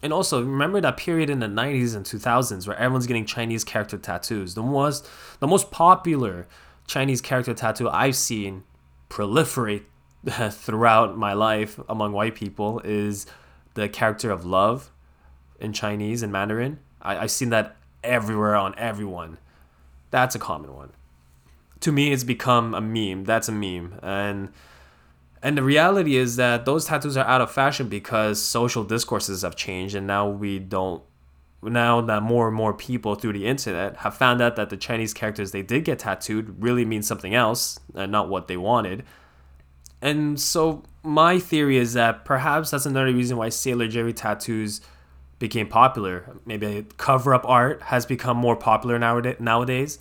And 0.00 0.12
also 0.12 0.40
remember 0.40 0.80
that 0.80 0.96
period 0.96 1.28
in 1.28 1.40
the 1.40 1.48
90s 1.48 1.96
and 1.96 2.06
2000s 2.06 2.68
where 2.68 2.76
everyone's 2.76 3.08
getting 3.08 3.26
Chinese 3.26 3.64
character 3.64 3.98
tattoos. 3.98 4.54
The 4.54 4.62
most 4.62 5.08
the 5.40 5.48
most 5.48 5.72
popular 5.72 6.46
Chinese 6.86 7.20
character 7.20 7.54
tattoo 7.54 7.88
I've 7.88 8.16
seen 8.16 8.64
proliferate 9.08 9.84
throughout 10.50 11.16
my 11.16 11.32
life 11.32 11.78
among 11.88 12.12
white 12.12 12.34
people 12.34 12.80
is 12.84 13.26
the 13.74 13.88
character 13.88 14.30
of 14.30 14.44
love 14.44 14.90
in 15.60 15.72
Chinese 15.72 16.22
and 16.22 16.32
Mandarin. 16.32 16.78
I, 17.00 17.18
I've 17.18 17.30
seen 17.30 17.50
that 17.50 17.76
everywhere 18.02 18.56
on 18.56 18.74
everyone. 18.78 19.38
That's 20.10 20.34
a 20.34 20.38
common 20.38 20.74
one 20.74 20.92
to 21.80 21.92
me 21.92 22.12
it's 22.12 22.24
become 22.24 22.74
a 22.74 22.80
meme. 22.80 23.24
That's 23.24 23.48
a 23.48 23.52
meme. 23.52 23.98
And 24.02 24.52
and 25.42 25.56
the 25.56 25.62
reality 25.62 26.16
is 26.16 26.36
that 26.36 26.64
those 26.64 26.86
tattoos 26.86 27.16
are 27.16 27.26
out 27.26 27.40
of 27.40 27.50
fashion 27.50 27.88
because 27.88 28.42
social 28.42 28.82
discourses 28.82 29.42
have 29.42 29.54
changed 29.54 29.94
and 29.94 30.06
now 30.06 30.28
we 30.28 30.58
don't 30.58 31.02
now 31.72 32.00
that 32.00 32.22
more 32.22 32.48
and 32.48 32.56
more 32.56 32.72
people 32.72 33.14
through 33.14 33.32
the 33.32 33.46
internet 33.46 33.98
have 33.98 34.16
found 34.16 34.40
out 34.40 34.56
that 34.56 34.70
the 34.70 34.76
Chinese 34.76 35.14
characters 35.14 35.52
they 35.52 35.62
did 35.62 35.84
get 35.84 36.00
tattooed 36.00 36.62
really 36.62 36.84
mean 36.84 37.02
something 37.02 37.34
else 37.34 37.78
and 37.94 38.10
not 38.12 38.28
what 38.28 38.48
they 38.48 38.56
wanted. 38.56 39.04
And 40.02 40.38
so 40.40 40.82
my 41.02 41.38
theory 41.38 41.76
is 41.76 41.94
that 41.94 42.24
perhaps 42.24 42.70
that's 42.70 42.86
another 42.86 43.12
reason 43.12 43.36
why 43.36 43.48
Sailor 43.48 43.88
Jerry 43.88 44.12
tattoos 44.12 44.80
became 45.38 45.68
popular. 45.68 46.36
Maybe 46.44 46.86
cover 46.96 47.34
up 47.34 47.44
art 47.44 47.82
has 47.82 48.06
become 48.06 48.36
more 48.36 48.56
popular 48.56 48.98
nowadays 48.98 49.98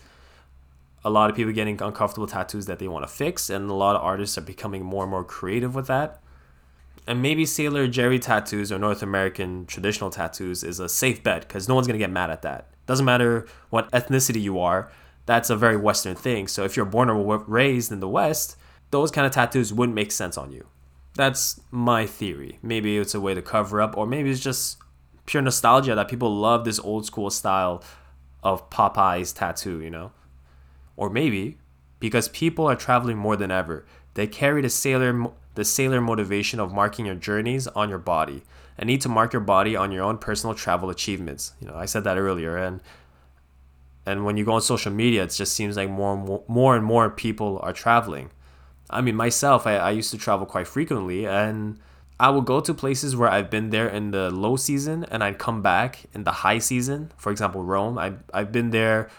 a 1.06 1.10
lot 1.12 1.30
of 1.30 1.36
people 1.36 1.54
getting 1.54 1.80
uncomfortable 1.82 2.26
tattoos 2.26 2.66
that 2.66 2.80
they 2.80 2.88
want 2.88 3.08
to 3.08 3.14
fix, 3.14 3.52
and 3.52 3.70
a 3.70 3.74
lot 3.74 3.96
of 3.96 4.02
artists 4.02 4.40
are 4.40 4.42
becoming 4.42 4.84
more 4.84 5.04
and 5.04 5.12
more 5.12 5.24
creative 5.24 5.76
with 5.76 5.86
that. 5.86 6.20
And 7.08 7.22
maybe 7.22 7.46
Sailor 7.46 7.88
Jerry 7.88 8.18
tattoos 8.20 8.72
or 8.72 8.80
North 8.80 9.04
American 9.04 9.66
traditional 9.66 10.10
tattoos 10.10 10.64
is 10.64 10.80
a 10.80 10.90
safe 10.90 11.22
bet 11.22 11.48
because 11.48 11.68
no 11.68 11.76
one's 11.76 11.88
gonna 11.88 12.00
get 12.00 12.10
mad 12.10 12.32
at 12.32 12.42
that. 12.42 12.70
Doesn't 12.88 13.06
matter 13.06 13.48
what 13.70 13.92
ethnicity 13.92 14.42
you 14.42 14.60
are, 14.60 14.92
that's 15.26 15.50
a 15.50 15.56
very 15.56 15.78
Western 15.78 16.16
thing. 16.16 16.48
So 16.48 16.64
if 16.64 16.76
you're 16.76 16.86
born 16.86 17.10
or 17.10 17.38
raised 17.40 17.92
in 17.92 18.00
the 18.00 18.10
West, 18.10 18.58
those 18.92 19.12
kind 19.12 19.26
of 19.26 19.34
tattoos 19.34 19.74
wouldn't 19.74 19.96
make 19.96 20.12
sense 20.12 20.38
on 20.38 20.52
you. 20.52 20.68
That's 21.16 21.62
my 21.72 22.06
theory. 22.06 22.60
Maybe 22.62 22.98
it's 22.98 23.16
a 23.16 23.22
way 23.22 23.34
to 23.34 23.42
cover 23.42 23.82
up, 23.82 23.98
or 23.98 24.06
maybe 24.06 24.30
it's 24.30 24.40
just 24.40 24.78
pure 25.26 25.42
nostalgia 25.42 25.96
that 25.96 26.08
people 26.08 26.34
love 26.36 26.66
this 26.66 26.80
old 26.80 27.06
school 27.06 27.30
style 27.30 27.84
of 28.44 28.70
Popeye's 28.70 29.34
tattoo, 29.34 29.82
you 29.82 29.90
know? 29.90 30.12
Or 30.96 31.10
maybe 31.10 31.58
because 32.00 32.28
people 32.30 32.68
are 32.68 32.76
traveling 32.76 33.18
more 33.18 33.36
than 33.36 33.50
ever, 33.50 33.86
they 34.14 34.28
carry 34.28 34.62
the 34.62 34.70
sailor 34.70 35.32
the 35.56 35.66
sailor 35.66 36.02
motivation 36.02 36.60
of 36.60 36.74
marking 36.74 37.06
your 37.06 37.16
journeys 37.16 37.68
on 37.68 37.90
your 37.90 37.98
body 38.00 38.44
and 38.78 38.88
need 38.88 39.02
to 39.02 39.10
mark 39.10 39.34
your 39.34 39.42
body 39.42 39.76
on 39.76 39.92
your 39.92 40.04
own 40.04 40.18
personal 40.18 40.54
travel 40.54 40.90
achievements. 40.90 41.54
You 41.60 41.68
know, 41.68 41.76
I 41.76 41.86
said 41.86 42.04
that 42.04 42.18
earlier 42.18 42.58
and 42.58 42.82
and 44.06 44.24
when 44.24 44.38
you 44.38 44.46
go 44.46 44.54
on 44.54 44.62
social 44.62 44.92
media, 44.92 45.24
it 45.24 45.32
just 45.32 45.54
seems 45.54 45.78
like 45.78 45.90
more 45.90 46.14
and 46.14 46.26
more, 46.26 46.44
more 46.48 46.76
and 46.76 46.86
more 46.86 47.10
people 47.10 47.60
are 47.64 47.74
traveling. 47.74 48.30
I 48.90 49.02
mean, 49.02 49.16
myself, 49.16 49.66
I, 49.66 49.78
I 49.78 49.92
used 49.92 50.12
to 50.12 50.18
travel 50.18 50.46
quite 50.46 50.68
frequently, 50.68 51.26
and 51.26 51.80
I 52.20 52.30
would 52.30 52.46
go 52.46 52.60
to 52.60 52.74
places 52.74 53.16
where 53.16 53.30
I've 53.30 53.50
been 53.50 53.72
there 53.72 53.88
in 53.88 54.12
the 54.12 54.30
low 54.30 54.58
season, 54.58 55.06
and 55.06 55.24
I'd 55.24 55.40
come 55.40 55.64
back 55.64 56.06
in 56.14 56.24
the 56.24 56.32
high 56.32 56.60
season. 56.60 57.12
For 57.18 57.32
example, 57.32 57.64
Rome. 57.64 57.98
I 57.98 58.14
I've 58.32 58.52
been 58.52 58.70
there 58.70 59.10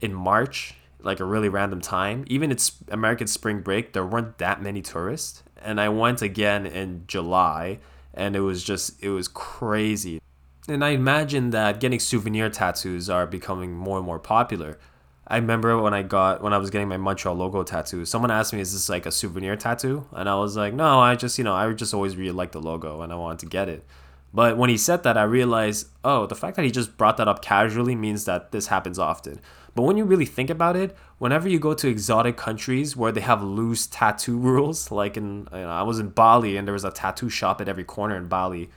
in 0.00 0.12
March, 0.12 0.74
like 1.00 1.20
a 1.20 1.24
really 1.24 1.48
random 1.48 1.80
time. 1.80 2.24
Even 2.28 2.50
it's 2.50 2.72
American 2.88 3.26
spring 3.26 3.60
break, 3.60 3.92
there 3.92 4.04
weren't 4.04 4.38
that 4.38 4.62
many 4.62 4.82
tourists, 4.82 5.42
and 5.60 5.80
I 5.80 5.88
went 5.88 6.22
again 6.22 6.66
in 6.66 7.04
July, 7.06 7.78
and 8.14 8.36
it 8.36 8.40
was 8.40 8.62
just 8.64 9.02
it 9.02 9.10
was 9.10 9.28
crazy. 9.28 10.20
And 10.68 10.84
I 10.84 10.90
imagine 10.90 11.50
that 11.50 11.80
getting 11.80 11.98
souvenir 11.98 12.50
tattoos 12.50 13.08
are 13.08 13.26
becoming 13.26 13.72
more 13.72 13.98
and 13.98 14.06
more 14.06 14.18
popular. 14.18 14.78
I 15.26 15.36
remember 15.36 15.80
when 15.80 15.94
I 15.94 16.02
got 16.02 16.42
when 16.42 16.52
I 16.52 16.58
was 16.58 16.70
getting 16.70 16.88
my 16.88 16.96
Montreal 16.96 17.36
logo 17.36 17.62
tattoo, 17.62 18.04
someone 18.04 18.30
asked 18.30 18.52
me, 18.52 18.60
"Is 18.60 18.72
this 18.72 18.88
like 18.88 19.06
a 19.06 19.12
souvenir 19.12 19.56
tattoo?" 19.56 20.06
And 20.12 20.28
I 20.28 20.36
was 20.36 20.56
like, 20.56 20.74
"No, 20.74 20.98
I 21.00 21.16
just 21.16 21.38
you 21.38 21.44
know 21.44 21.54
I 21.54 21.72
just 21.72 21.94
always 21.94 22.16
really 22.16 22.32
liked 22.32 22.52
the 22.52 22.60
logo 22.60 23.02
and 23.02 23.12
I 23.12 23.16
wanted 23.16 23.40
to 23.40 23.46
get 23.46 23.68
it." 23.68 23.84
But 24.32 24.56
when 24.58 24.68
he 24.70 24.76
said 24.76 25.04
that, 25.04 25.16
I 25.16 25.22
realized, 25.22 25.88
oh, 26.04 26.26
the 26.26 26.34
fact 26.34 26.56
that 26.56 26.64
he 26.64 26.70
just 26.70 26.98
brought 26.98 27.16
that 27.16 27.28
up 27.28 27.40
casually 27.42 27.94
means 27.94 28.26
that 28.26 28.52
this 28.52 28.66
happens 28.66 28.98
often. 28.98 29.40
But 29.78 29.84
when 29.84 29.96
you 29.96 30.04
really 30.04 30.26
think 30.26 30.50
about 30.50 30.74
it, 30.74 30.96
whenever 31.18 31.48
you 31.48 31.60
go 31.60 31.72
to 31.72 31.86
exotic 31.86 32.36
countries 32.36 32.96
where 32.96 33.12
they 33.12 33.20
have 33.20 33.44
loose 33.44 33.86
tattoo 33.86 34.36
rules, 34.50 34.90
like 34.90 35.16
in 35.16 35.46
you 35.52 35.60
know, 35.60 35.68
I 35.68 35.82
was 35.82 36.00
in 36.00 36.08
Bali 36.08 36.56
and 36.56 36.66
there 36.66 36.72
was 36.72 36.82
a 36.82 36.90
tattoo 36.90 37.30
shop 37.30 37.60
at 37.60 37.68
every 37.68 37.84
corner 37.84 38.16
in 38.16 38.26
Bali. 38.26 38.70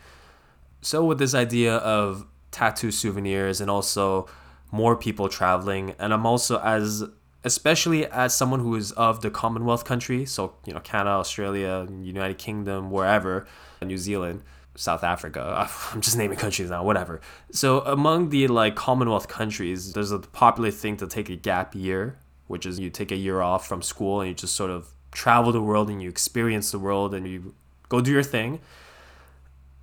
So 0.84 1.04
with 1.04 1.18
this 1.18 1.34
idea 1.34 1.78
of 1.78 2.28
tattoo 2.52 2.92
souvenirs 2.92 3.60
and 3.60 3.72
also 3.72 4.30
more 4.72 4.96
people 4.96 5.28
traveling 5.28 5.96
and 5.98 6.14
i'm 6.14 6.26
also 6.26 6.60
as 6.60 7.04
especially 7.44 8.06
as 8.06 8.36
someone 8.36 8.60
who 8.60 8.76
is 8.76 8.92
of 8.94 9.22
the 9.22 9.32
commonwealth 9.32 9.84
country 9.84 10.26
so 10.26 10.54
you 10.66 10.74
know 10.74 10.80
canada 10.80 11.10
australia 11.10 11.88
united 12.02 12.38
kingdom 12.38 12.92
wherever 12.92 13.48
new 13.82 13.98
zealand 13.98 14.42
south 14.76 15.04
africa. 15.04 15.70
I'm 15.94 16.02
just 16.02 16.18
naming 16.18 16.38
countries 16.38 16.70
now 16.70 16.84
whatever. 16.84 17.22
So 17.52 17.82
among 17.82 18.30
the 18.30 18.48
like 18.48 18.76
commonwealth 18.76 19.28
countries 19.28 19.94
there's 19.94 20.12
a 20.12 20.20
popular 20.20 20.72
thing 20.72 20.98
to 20.98 21.08
take 21.08 21.30
a 21.30 21.36
gap 21.36 21.76
year 21.76 22.18
which 22.52 22.66
is 22.66 22.80
you 22.80 22.90
take 22.90 23.12
a 23.12 23.16
year 23.16 23.42
off 23.42 23.66
from 23.66 23.82
school 23.82 24.20
and 24.20 24.28
you 24.28 24.36
just 24.36 24.56
sort 24.56 24.70
of 24.70 24.94
travel 25.12 25.52
the 25.52 25.62
world 25.62 25.90
and 25.90 26.02
you 26.02 26.10
experience 26.10 26.72
the 26.72 26.80
world 26.80 27.14
and 27.14 27.28
you 27.28 27.56
go 27.90 28.02
do 28.02 28.12
your 28.12 28.24
thing. 28.24 28.60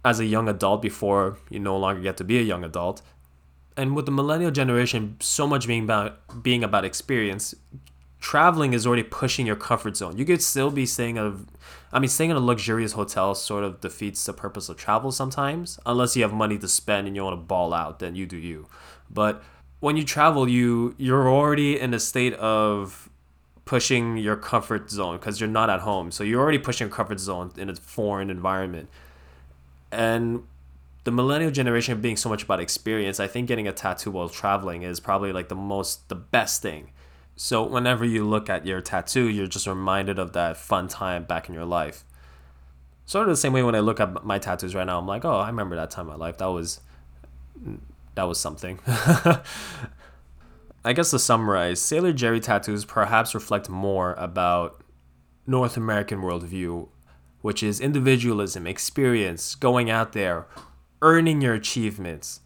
As 0.05 0.21
a 0.21 0.27
young 0.27 0.49
adult 0.49 0.81
before 0.83 1.39
you 1.51 1.59
no 1.59 1.77
longer 1.77 2.01
get 2.01 2.17
to 2.19 2.25
be 2.25 2.39
a 2.39 2.43
young 2.43 2.65
adult. 2.65 3.03
And 3.77 3.97
with 3.97 4.07
the 4.07 4.13
millennial 4.13 4.51
generation 4.51 5.17
so 5.21 5.47
much 5.47 5.67
being 5.67 5.85
about 5.85 6.43
being 6.43 6.63
about 6.63 6.85
experience 6.85 7.55
traveling 8.21 8.73
is 8.73 8.87
already 8.87 9.03
pushing 9.03 9.47
your 9.47 9.57
comfort 9.57 9.97
zone. 9.97 10.17
You 10.17 10.25
could 10.25 10.43
still 10.43 10.71
be 10.71 10.87
staying 10.87 11.19
i 11.91 11.99
mean 11.99 12.09
staying 12.09 12.31
in 12.31 12.37
a 12.37 12.41
luxurious 12.41 12.93
hotel 12.93 13.35
sort 13.35 13.65
of 13.65 13.81
defeats 13.81 14.25
the 14.25 14.33
purpose 14.33 14.69
of 14.69 14.77
travel 14.77 15.13
sometimes. 15.13 15.79
Unless 15.87 16.17
you 16.17 16.23
have 16.23 16.33
money 16.33 16.59
to 16.59 16.69
spend 16.69 17.07
and 17.07 17.17
you 17.17 17.25
want 17.25 17.35
to 17.35 17.43
ball 17.43 17.73
out 17.73 17.99
then 17.99 18.15
you 18.15 18.27
do 18.27 18.37
you. 18.37 18.67
But 19.11 19.43
when 19.81 19.97
you 19.97 20.05
travel 20.05 20.49
you 20.49 20.95
you're 20.99 21.29
already 21.29 21.79
in 21.79 21.95
a 21.95 22.01
state 22.01 22.35
of 22.35 23.09
pushing 23.65 24.17
your 24.17 24.35
comfort 24.35 24.91
zone 24.91 25.19
because 25.19 25.41
you're 25.41 25.49
not 25.49 25.69
at 25.69 25.81
home. 25.81 26.11
So 26.11 26.25
you're 26.25 26.41
already 26.41 26.59
pushing 26.59 26.87
your 26.87 26.95
comfort 26.95 27.21
zone 27.21 27.53
in 27.57 27.69
a 27.69 27.77
foreign 27.77 28.31
environment. 28.31 28.89
And 29.93 30.45
the 31.05 31.13
millennial 31.13 31.51
generation 31.51 32.01
being 32.01 32.17
so 32.17 32.29
much 32.31 32.43
about 32.43 32.61
experience, 32.61 33.21
I 33.21 33.27
think 33.27 33.47
getting 33.47 33.69
a 33.69 33.73
tattoo 33.73 34.11
while 34.11 34.31
traveling 34.31 34.83
is 34.83 35.01
probably 35.01 35.33
like 35.33 35.49
the 35.49 35.55
most 35.55 36.09
the 36.09 36.15
best 36.15 36.63
thing. 36.63 36.91
So 37.41 37.63
whenever 37.63 38.05
you 38.05 38.27
look 38.27 38.51
at 38.51 38.67
your 38.67 38.81
tattoo, 38.81 39.29
you're 39.29 39.47
just 39.47 39.69
reminded 39.69 40.19
of 40.19 40.33
that 40.33 40.57
fun 40.57 40.89
time 40.89 41.23
back 41.23 41.49
in 41.49 41.55
your 41.55 41.65
life. 41.65 42.03
Sort 43.07 43.29
of 43.29 43.33
the 43.33 43.37
same 43.37 43.53
way 43.53 43.63
when 43.63 43.77
I 43.77 43.81
look 43.81 44.01
at 44.01 44.25
my 44.25 44.41
tattoos 44.41 44.75
right 44.75 44.85
now, 44.85 44.99
I'm 44.99 45.07
like, 45.07 45.25
oh, 45.25 45.39
I 45.39 45.47
remember 45.47 45.77
that 45.77 45.93
time 45.93 46.07
in 46.07 46.11
my 46.11 46.17
life. 46.17 46.39
That 46.39 46.47
was 46.47 46.81
that 48.17 48.25
was 48.25 48.41
something. 48.41 48.81
I 48.87 49.43
guess 50.93 51.13
to 51.13 51.21
summarize, 51.21 51.81
Sailor 51.81 52.13
Jerry 52.13 52.41
tattoos 52.41 52.85
perhaps 52.85 53.37
reflect 53.37 53.69
more 53.69 54.15
about 54.15 54.83
North 55.47 55.77
American 55.77 56.21
worldview, 56.21 56.89
which 57.41 57.63
is 57.63 57.79
individualism, 57.79 58.67
experience, 58.67 59.55
going 59.55 59.91
out 59.91 60.13
there, 60.13 60.49
earning 61.03 61.41
your 61.41 61.55
achievements. 61.55 62.41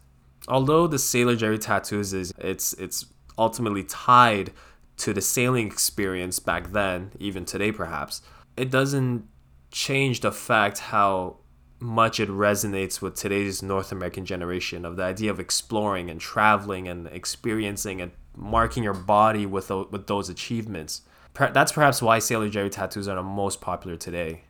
Although 0.47 0.85
the 0.85 0.99
Sailor 0.99 1.35
Jerry 1.35 1.57
tattoos 1.57 2.13
is 2.13 2.31
it's 2.37 2.73
it's 2.73 3.07
ultimately 3.39 3.83
tied 3.83 4.53
to 4.97 5.13
the 5.13 5.21
sailing 5.21 5.67
experience 5.67 6.39
back 6.39 6.71
then, 6.71 7.11
even 7.19 7.45
today 7.45 7.71
perhaps, 7.71 8.21
it 8.55 8.69
doesn't 8.69 9.27
change 9.71 10.19
the 10.19 10.31
fact 10.31 10.79
how 10.79 11.37
much 11.79 12.19
it 12.19 12.29
resonates 12.29 13.01
with 13.01 13.15
today's 13.15 13.61
North 13.61 13.91
American 13.91 14.25
generation 14.25 14.85
of 14.85 14.95
the 14.95 15.03
idea 15.03 15.29
of 15.31 15.39
exploring 15.39 16.09
and 16.09 16.19
traveling 16.21 16.87
and 16.87 17.07
experiencing 17.07 18.01
and 18.01 18.11
marking 18.35 18.83
your 18.83 18.93
body 18.93 19.45
with 19.45 19.69
with 19.69 20.07
those 20.07 20.29
achievements. 20.29 21.01
That's 21.33 21.71
perhaps 21.71 22.01
why 22.01 22.19
Sailor 22.19 22.49
Jerry 22.49 22.69
tattoos 22.69 23.07
are 23.07 23.15
the 23.15 23.23
most 23.23 23.59
popular 23.59 23.97
today, 23.97 24.43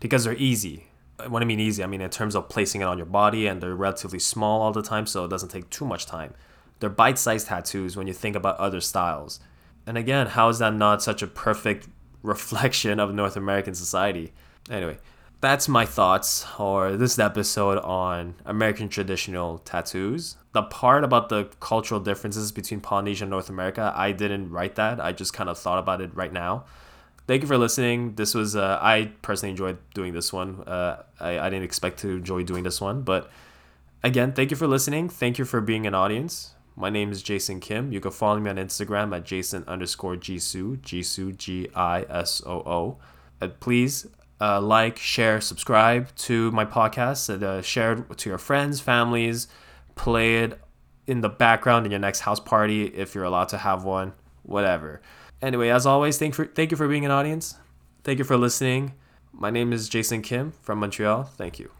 because 0.00 0.24
they're 0.24 0.34
easy 0.34 0.88
when 1.28 1.42
I 1.42 1.46
mean 1.46 1.60
easy, 1.60 1.82
I 1.82 1.86
mean 1.86 2.00
in 2.00 2.10
terms 2.10 2.34
of 2.34 2.48
placing 2.48 2.82
it 2.82 2.84
on 2.84 2.98
your 2.98 3.06
body, 3.06 3.46
and 3.46 3.60
they're 3.60 3.74
relatively 3.74 4.18
small 4.18 4.62
all 4.62 4.72
the 4.72 4.82
time, 4.82 5.06
so 5.06 5.24
it 5.24 5.28
doesn't 5.28 5.48
take 5.48 5.70
too 5.70 5.84
much 5.84 6.06
time. 6.06 6.34
They're 6.80 6.90
bite 6.90 7.18
sized 7.18 7.46
tattoos 7.46 7.96
when 7.96 8.06
you 8.06 8.12
think 8.12 8.36
about 8.36 8.58
other 8.58 8.80
styles. 8.80 9.40
And 9.86 9.96
again, 9.96 10.28
how 10.28 10.48
is 10.48 10.58
that 10.58 10.74
not 10.74 11.02
such 11.02 11.22
a 11.22 11.26
perfect 11.26 11.88
reflection 12.22 12.98
of 12.98 13.14
North 13.14 13.36
American 13.36 13.74
society? 13.74 14.32
Anyway, 14.68 14.98
that's 15.40 15.68
my 15.68 15.86
thoughts 15.86 16.46
or 16.58 16.96
this 16.96 17.18
episode 17.18 17.78
on 17.78 18.34
American 18.44 18.88
traditional 18.88 19.58
tattoos. 19.58 20.36
The 20.52 20.62
part 20.62 21.04
about 21.04 21.28
the 21.28 21.44
cultural 21.60 22.00
differences 22.00 22.50
between 22.50 22.80
Polynesia 22.80 23.24
and 23.24 23.30
North 23.30 23.48
America, 23.48 23.92
I 23.94 24.12
didn't 24.12 24.50
write 24.50 24.74
that. 24.74 25.00
I 25.00 25.12
just 25.12 25.32
kind 25.32 25.48
of 25.48 25.58
thought 25.58 25.78
about 25.78 26.00
it 26.00 26.14
right 26.14 26.32
now 26.32 26.64
thank 27.26 27.42
you 27.42 27.48
for 27.48 27.58
listening. 27.58 28.14
This 28.14 28.34
was 28.34 28.56
uh, 28.56 28.78
I 28.80 29.12
personally 29.22 29.50
enjoyed 29.50 29.78
doing 29.94 30.12
this 30.12 30.32
one. 30.32 30.62
Uh, 30.66 31.02
I, 31.20 31.38
I 31.38 31.50
didn't 31.50 31.64
expect 31.64 31.98
to 32.00 32.08
enjoy 32.10 32.42
doing 32.42 32.64
this 32.64 32.80
one, 32.80 33.02
but 33.02 33.30
again, 34.02 34.32
thank 34.32 34.50
you 34.50 34.56
for 34.56 34.66
listening. 34.66 35.08
Thank 35.08 35.38
you 35.38 35.44
for 35.44 35.60
being 35.60 35.86
an 35.86 35.94
audience. 35.94 36.54
My 36.76 36.90
name 36.90 37.10
is 37.10 37.22
Jason 37.22 37.58
Kim. 37.58 37.90
You 37.90 38.00
can 38.00 38.10
follow 38.10 38.38
me 38.38 38.50
on 38.50 38.56
Instagram 38.56 39.16
at 39.16 39.24
Jason 39.24 39.64
underscore 39.66 40.16
Gisoo, 40.16 40.76
Gisoo 40.82 41.34
G 41.36 41.68
I 41.74 42.02
S 42.02 42.42
O 42.44 42.98
O. 43.40 43.48
Please 43.60 44.06
uh, 44.40 44.60
like, 44.60 44.98
share, 44.98 45.40
subscribe 45.40 46.14
to 46.16 46.50
my 46.52 46.66
podcast, 46.66 47.30
and 47.30 47.42
uh, 47.42 47.62
share 47.62 47.92
it 47.92 48.18
to 48.18 48.28
your 48.28 48.38
friends, 48.38 48.80
families. 48.80 49.48
Play 49.94 50.42
it 50.44 50.60
in 51.06 51.22
the 51.22 51.28
background 51.30 51.86
in 51.86 51.92
your 51.92 52.00
next 52.00 52.20
house 52.20 52.40
party 52.40 52.84
if 52.84 53.14
you're 53.14 53.24
allowed 53.24 53.48
to 53.48 53.58
have 53.58 53.84
one. 53.84 54.12
Whatever. 54.42 55.00
Anyway, 55.40 55.70
as 55.70 55.86
always, 55.86 56.18
thank 56.18 56.34
for 56.34 56.44
thank 56.44 56.70
you 56.70 56.76
for 56.76 56.88
being 56.88 57.04
an 57.04 57.10
audience. 57.10 57.56
Thank 58.04 58.18
you 58.18 58.24
for 58.24 58.36
listening. 58.36 58.92
My 59.32 59.50
name 59.50 59.72
is 59.72 59.88
Jason 59.88 60.22
Kim 60.22 60.52
from 60.62 60.78
Montreal. 60.80 61.24
Thank 61.24 61.58
you. 61.58 61.70